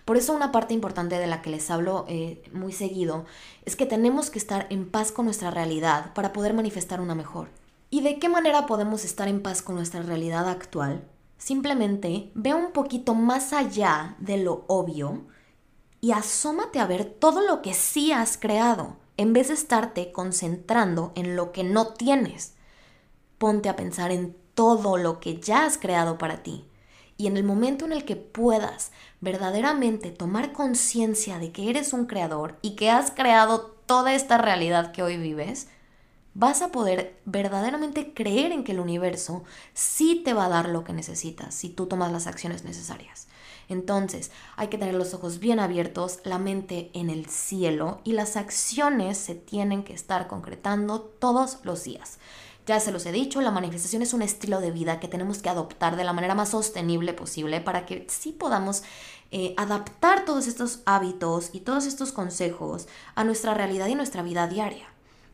Por 0.10 0.17
eso 0.17 0.34
una 0.34 0.52
parte 0.52 0.74
importante 0.74 1.19
de 1.19 1.28
la 1.28 1.43
que 1.43 1.52
les 1.52 1.69
hablo 1.69 2.06
eh, 2.08 2.41
muy 2.52 2.74
seguido 2.74 3.26
es 3.63 3.76
que 3.76 3.86
tenemos 3.86 4.32
que 4.32 4.39
estar 4.39 4.65
en 4.72 4.89
paz 4.89 5.12
con 5.12 5.26
nuestra 5.26 5.52
realidad 5.52 6.15
para 6.15 6.34
poder 6.34 6.56
manifestar 6.56 7.00
una 7.00 7.13
mejor. 7.13 7.50
¿Y 7.91 8.02
de 8.02 8.17
qué 8.17 8.28
manera 8.28 8.65
podemos 8.65 9.06
estar 9.06 9.28
en 9.28 9.43
paz 9.43 9.62
con 9.62 9.76
nuestra 9.76 10.02
realidad 10.02 10.50
actual? 10.50 11.08
Simplemente 11.38 12.32
ve 12.34 12.56
un 12.56 12.72
poquito 12.72 13.13
más 13.13 13.54
allá 13.54 14.15
de 14.17 14.38
lo 14.38 14.63
obvio 14.65 15.28
y 16.02 16.12
asómate 16.12 16.80
a 16.80 16.88
ver 16.88 17.06
todo 17.06 17.45
lo 17.45 17.62
que 17.62 17.76
sí 17.76 18.12
has 18.12 18.36
creado, 18.39 18.98
en 19.15 19.32
vez 19.34 19.50
de 19.50 19.54
estarte 19.54 20.12
concentrando 20.12 21.12
en 21.13 21.36
lo 21.36 21.52
que 21.52 21.63
no 21.63 21.89
tienes. 21.89 22.56
Ponte 23.38 23.69
a 23.69 23.76
pensar 23.76 24.12
en 24.12 24.36
todo 24.56 24.98
lo 24.98 25.19
que 25.19 25.39
ya 25.39 25.67
has 25.67 25.78
creado 25.78 26.17
para 26.17 26.41
ti. 26.41 26.65
Y 27.19 27.27
en 27.27 27.36
el 27.36 27.43
momento 27.43 27.84
en 27.84 27.91
el 27.91 28.05
que 28.05 28.15
puedas 28.15 28.93
verdaderamente 29.19 30.10
tomar 30.10 30.53
conciencia 30.53 31.38
de 31.38 31.51
que 31.51 31.69
eres 31.69 31.91
un 31.91 32.05
creador 32.05 32.58
y 32.62 32.77
que 32.77 32.89
has 32.89 33.12
creado 33.12 33.75
toda 33.86 34.13
esta 34.13 34.38
realidad 34.38 34.93
que 34.93 35.03
hoy 35.03 35.17
vives, 35.17 35.67
vas 36.34 36.62
a 36.62 36.71
poder 36.71 37.19
verdaderamente 37.25 38.13
creer 38.13 38.53
en 38.53 38.63
que 38.63 38.71
el 38.71 38.79
universo 38.79 39.43
sí 39.73 40.21
te 40.23 40.34
va 40.34 40.45
a 40.45 40.49
dar 40.49 40.69
lo 40.69 40.86
que 40.86 40.93
necesitas 40.93 41.53
si 41.53 41.67
tú 41.67 41.88
tomas 41.88 42.13
las 42.13 42.25
acciones 42.25 42.63
necesarias. 42.63 43.27
Entonces, 43.67 44.32
hay 44.55 44.69
que 44.69 44.77
tener 44.77 44.95
los 44.95 45.13
ojos 45.13 45.39
bien 45.39 45.60
abiertos, 45.60 46.19
la 46.23 46.39
mente 46.39 46.89
en 46.93 47.10
el 47.10 47.25
cielo 47.25 47.99
y 48.05 48.13
las 48.13 48.38
acciones 48.38 49.17
se 49.17 49.36
tienen 49.36 49.84
que 49.84 49.93
estar 49.93 50.27
concretando 50.27 51.01
todos 51.01 51.60
los 51.63 51.84
días. 51.84 52.17
Ya 52.69 52.79
se 52.79 52.91
los 52.91 53.03
he 53.08 53.12
dicho, 53.12 53.41
la 53.41 53.49
manifestación 53.49 54.03
es 54.03 54.13
un 54.13 54.21
estilo 54.21 54.62
de 54.62 54.69
vida 54.69 54.99
que 54.99 55.08
tenemos 55.08 55.39
que 55.39 55.49
adoptar 55.49 55.95
de 55.95 56.03
la 56.03 56.13
manera 56.13 56.36
más 56.36 56.49
sostenible 56.49 57.13
posible 57.13 57.62
para 57.62 57.88
que 57.88 58.05
sí 58.10 58.32
podamos 58.32 58.84
eh, 59.32 59.55
adaptar 59.58 60.23
todos 60.23 60.45
estos 60.45 60.82
hábitos 60.86 61.49
y 61.51 61.62
todos 61.62 61.88
estos 61.88 62.12
consejos 62.12 62.88
a 63.15 63.23
nuestra 63.23 63.55
realidad 63.55 63.88
y 63.88 63.95
nuestra 63.95 64.21
vida 64.21 64.45
diaria. 64.45 64.86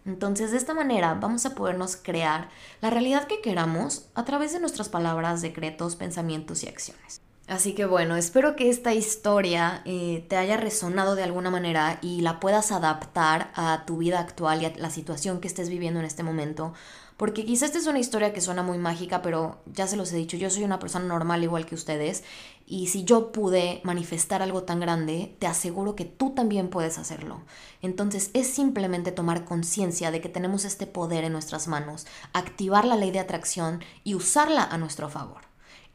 Entonces, 0.06 0.52
de 0.52 0.58
esta 0.58 0.74
manera 0.74 1.14
vamos 1.16 1.46
a 1.46 1.56
podernos 1.56 1.98
crear 1.98 2.48
la 2.80 2.90
realidad 2.90 3.28
que 3.28 3.42
queramos 3.42 4.06
a 4.16 4.24
través 4.24 4.54
de 4.54 4.62
nuestras 4.62 4.88
palabras, 4.88 5.42
decretos, 5.42 5.98
pensamientos 5.98 6.64
y 6.64 6.70
acciones. 6.70 7.20
Así 7.48 7.76
que 7.76 7.86
bueno, 7.86 8.16
espero 8.16 8.56
que 8.56 8.70
esta 8.70 8.94
historia 8.94 9.82
eh, 9.86 10.26
te 10.30 10.36
haya 10.36 10.58
resonado 10.58 11.16
de 11.16 11.24
alguna 11.24 11.52
manera 11.52 12.00
y 12.02 12.22
la 12.22 12.40
puedas 12.40 12.72
adaptar 12.72 13.52
a 13.56 13.84
tu 13.86 13.98
vida 13.98 14.20
actual 14.20 14.64
y 14.64 14.66
a 14.66 14.74
la 14.78 14.90
situación 14.90 15.42
que 15.42 15.48
estés 15.48 15.70
viviendo 15.70 16.00
en 16.00 16.08
este 16.08 16.24
momento 16.24 16.74
porque 17.18 17.46
quizás 17.46 17.68
esta 17.68 17.78
es 17.78 17.88
una 17.88 18.00
historia 18.00 18.34
que 18.34 18.42
suena 18.42 18.62
muy 18.62 18.78
mágica, 18.78 19.22
pero 19.22 19.62
ya 19.72 19.88
se 19.88 19.96
los 19.96 20.12
he 20.12 20.18
dicho, 20.18 20.36
yo 20.36 20.50
soy 20.50 20.64
una 20.64 20.80
persona 20.80 21.06
normal 21.06 21.44
igual 21.44 21.66
que 21.66 21.76
ustedes. 21.76 22.24
Y 22.68 22.88
si 22.88 23.06
yo 23.06 23.32
pude 23.32 23.80
manifestar 23.84 24.42
algo 24.42 24.64
tan 24.64 24.82
grande, 24.82 25.36
te 25.40 25.48
aseguro 25.48 25.96
que 25.96 26.04
tú 26.04 26.32
también 26.32 26.70
puedes 26.70 26.98
hacerlo. 26.98 27.42
Entonces 27.82 28.32
es 28.34 28.48
simplemente 28.48 29.14
tomar 29.14 29.46
conciencia 29.46 30.12
de 30.12 30.20
que 30.20 30.30
tenemos 30.30 30.66
este 30.66 30.88
poder 30.88 31.24
en 31.24 31.32
nuestras 31.32 31.70
manos, 31.70 32.06
activar 32.34 32.84
la 32.84 32.98
ley 32.98 33.12
de 33.12 33.20
atracción 33.20 33.82
y 34.04 34.16
usarla 34.16 34.64
a 34.64 34.78
nuestro 34.78 35.10
favor. 35.10 35.44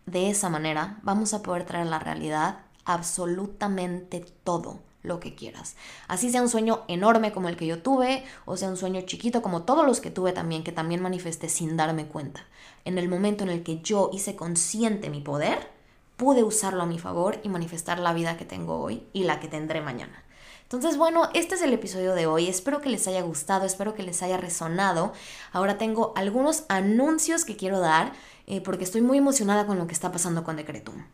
De 0.07 0.31
esa 0.31 0.49
manera 0.49 1.01
vamos 1.03 1.35
a 1.35 1.43
poder 1.43 1.67
traer 1.67 1.87
a 1.87 1.91
la 1.91 1.99
realidad 1.99 2.61
absolutamente 2.87 4.25
todo 4.43 4.81
lo 5.03 5.21
que 5.21 5.35
quieras. 5.35 5.77
Así 6.09 6.31
sea 6.31 6.43
un 6.43 6.49
sueño 6.49 6.83
enorme 6.89 7.33
como 7.33 7.49
el 7.49 7.57
que 7.57 7.67
yo 7.67 7.83
tuve, 7.83 8.25
o 8.45 8.57
sea 8.57 8.69
un 8.69 8.77
sueño 8.77 9.03
chiquito 9.03 9.43
como 9.43 9.63
todos 9.63 9.87
los 9.87 10.01
que 10.01 10.11
tuve 10.11 10.33
también, 10.33 10.63
que 10.63 10.73
también 10.73 11.03
manifesté 11.03 11.49
sin 11.49 11.77
darme 11.77 12.07
cuenta. 12.07 12.45
En 12.85 12.99
el 12.99 13.09
momento 13.09 13.45
en 13.45 13.51
el 13.51 13.63
que 13.63 13.81
yo 13.81 14.11
hice 14.13 14.37
consciente 14.37 15.11
mi 15.11 15.21
poder, 15.21 15.69
pude 16.17 16.43
usarlo 16.43 16.83
a 16.83 16.87
mi 16.87 16.99
favor 16.99 17.41
y 17.43 17.49
manifestar 17.49 17.99
la 17.99 18.13
vida 18.13 18.37
que 18.37 18.45
tengo 18.45 18.79
hoy 18.79 19.03
y 19.13 19.25
la 19.25 19.41
que 19.41 19.49
tendré 19.49 19.81
mañana. 19.81 20.23
Entonces, 20.65 20.97
bueno, 20.97 21.29
este 21.35 21.57
es 21.57 21.63
el 21.63 21.73
episodio 21.73 22.15
de 22.15 22.27
hoy. 22.27 22.47
Espero 22.47 22.81
que 22.81 22.91
les 22.91 23.09
haya 23.09 23.23
gustado, 23.23 23.67
espero 23.67 23.95
que 23.95 24.05
les 24.05 24.23
haya 24.23 24.37
resonado. 24.37 25.13
Ahora 25.51 25.79
tengo 25.79 26.13
algunos 26.15 26.65
anuncios 26.69 27.45
que 27.45 27.57
quiero 27.57 27.81
dar 27.81 28.13
eh, 28.47 28.61
porque 28.61 28.85
estoy 28.85 29.01
muy 29.01 29.19
emocionada 29.19 29.67
con 29.67 29.79
lo 29.79 29.89
que 29.89 29.95
está 29.95 30.13
pasando 30.13 30.45
con 30.45 30.55
Decretum. 30.57 31.07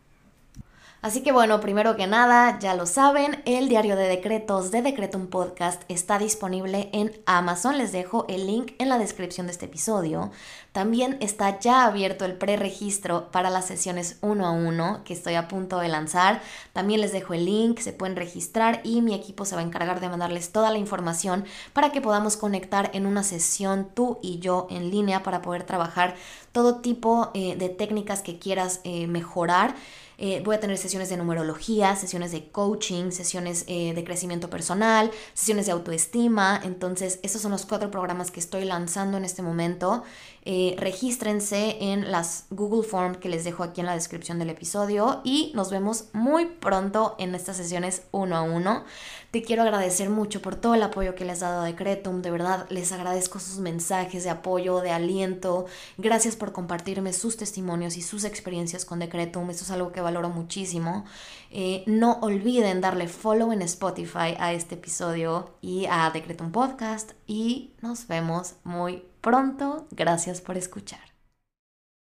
Así 0.99 1.21
que 1.21 1.31
bueno, 1.31 1.61
primero 1.61 1.95
que 1.95 2.07
nada, 2.07 2.57
ya 2.59 2.73
lo 2.73 2.87
saben, 2.87 3.41
el 3.45 3.69
diario 3.69 3.95
de 3.95 4.07
decretos 4.07 4.71
de 4.71 4.81
Decretum 4.81 5.27
Podcast 5.27 5.83
está 5.89 6.17
disponible 6.17 6.89
en 6.91 7.15
Amazon. 7.27 7.77
Les 7.77 7.91
dejo 7.91 8.25
el 8.27 8.47
link 8.47 8.71
en 8.79 8.89
la 8.89 8.97
descripción 8.97 9.45
de 9.45 9.51
este 9.51 9.65
episodio. 9.65 10.31
También 10.71 11.17
está 11.21 11.59
ya 11.59 11.85
abierto 11.85 12.25
el 12.25 12.33
preregistro 12.33 13.31
para 13.31 13.51
las 13.51 13.65
sesiones 13.65 14.17
uno 14.21 14.47
a 14.47 14.51
uno 14.51 15.01
que 15.05 15.13
estoy 15.13 15.35
a 15.35 15.47
punto 15.47 15.77
de 15.79 15.87
lanzar. 15.87 16.41
También 16.73 17.01
les 17.01 17.11
dejo 17.11 17.35
el 17.35 17.45
link, 17.45 17.77
se 17.77 17.93
pueden 17.93 18.15
registrar 18.15 18.81
y 18.83 19.01
mi 19.01 19.13
equipo 19.13 19.45
se 19.45 19.55
va 19.55 19.61
a 19.61 19.65
encargar 19.65 19.99
de 19.99 20.09
mandarles 20.09 20.51
toda 20.51 20.71
la 20.71 20.79
información 20.79 21.45
para 21.73 21.91
que 21.91 22.01
podamos 22.01 22.37
conectar 22.37 22.89
en 22.93 23.05
una 23.05 23.21
sesión 23.21 23.87
tú 23.93 24.17
y 24.23 24.39
yo 24.39 24.65
en 24.71 24.89
línea 24.89 25.21
para 25.21 25.43
poder 25.43 25.63
trabajar 25.63 26.15
todo 26.51 26.77
tipo 26.81 27.29
eh, 27.35 27.55
de 27.55 27.69
técnicas 27.69 28.23
que 28.23 28.39
quieras 28.39 28.81
eh, 28.83 29.05
mejorar. 29.05 29.75
Eh, 30.19 30.41
voy 30.43 30.55
a 30.55 30.59
tener 30.59 30.77
sesiones 30.77 31.09
de 31.09 31.17
numerología, 31.17 31.95
sesiones 31.95 32.31
de 32.31 32.49
coaching, 32.49 33.11
sesiones 33.11 33.65
eh, 33.67 33.93
de 33.93 34.03
crecimiento 34.03 34.49
personal, 34.49 35.11
sesiones 35.33 35.67
de 35.67 35.73
autoestima. 35.73 36.59
Entonces, 36.63 37.19
esos 37.21 37.41
son 37.41 37.51
los 37.51 37.65
cuatro 37.65 37.91
programas 37.91 38.31
que 38.31 38.39
estoy 38.39 38.65
lanzando 38.65 39.17
en 39.17 39.25
este 39.25 39.43
momento. 39.43 40.03
Eh, 40.49 40.77
regístrense 40.79 41.75
en 41.91 42.09
las 42.09 42.45
Google 42.51 42.87
Form 42.87 43.15
que 43.15 43.27
les 43.27 43.43
dejo 43.43 43.63
aquí 43.63 43.81
en 43.81 43.85
la 43.85 43.95
descripción 43.95 44.39
del 44.39 44.49
episodio 44.49 45.19
y 45.25 45.51
nos 45.53 45.69
vemos 45.69 46.05
muy 46.13 46.45
pronto 46.45 47.15
en 47.19 47.35
estas 47.35 47.57
sesiones 47.57 48.03
uno 48.13 48.37
a 48.37 48.43
uno. 48.43 48.85
Te 49.31 49.41
quiero 49.43 49.63
agradecer 49.63 50.09
mucho 50.09 50.41
por 50.41 50.55
todo 50.55 50.73
el 50.75 50.83
apoyo 50.83 51.15
que 51.15 51.25
les 51.25 51.43
has 51.43 51.49
dado 51.51 51.63
a 51.63 51.65
Decretum. 51.65 52.21
De 52.21 52.31
verdad, 52.31 52.65
les 52.69 52.93
agradezco 52.93 53.39
sus 53.39 53.59
mensajes 53.59 54.23
de 54.23 54.29
apoyo, 54.29 54.79
de 54.79 54.91
aliento. 54.91 55.65
Gracias 55.97 56.37
por 56.37 56.53
compartirme 56.53 57.11
sus 57.11 57.35
testimonios 57.35 57.97
y 57.97 58.01
sus 58.01 58.23
experiencias 58.23 58.85
con 58.85 58.99
Decretum. 58.99 59.49
Esto 59.49 59.65
es 59.65 59.71
algo 59.71 59.91
que 59.91 59.99
valoro 59.99 60.29
muchísimo. 60.29 61.03
Eh, 61.51 61.83
no 61.87 62.19
olviden 62.21 62.79
darle 62.79 63.09
follow 63.09 63.51
en 63.51 63.63
Spotify 63.63 64.37
a 64.39 64.53
este 64.53 64.75
episodio 64.75 65.57
y 65.59 65.87
a 65.87 66.09
Decretum 66.09 66.53
Podcast. 66.53 67.11
Y 67.25 67.73
nos 67.81 68.07
vemos 68.07 68.53
muy 68.63 69.03
pronto. 69.27 69.89
Gracias 69.91 70.39
por 70.39 70.55
escuchar. 70.55 71.16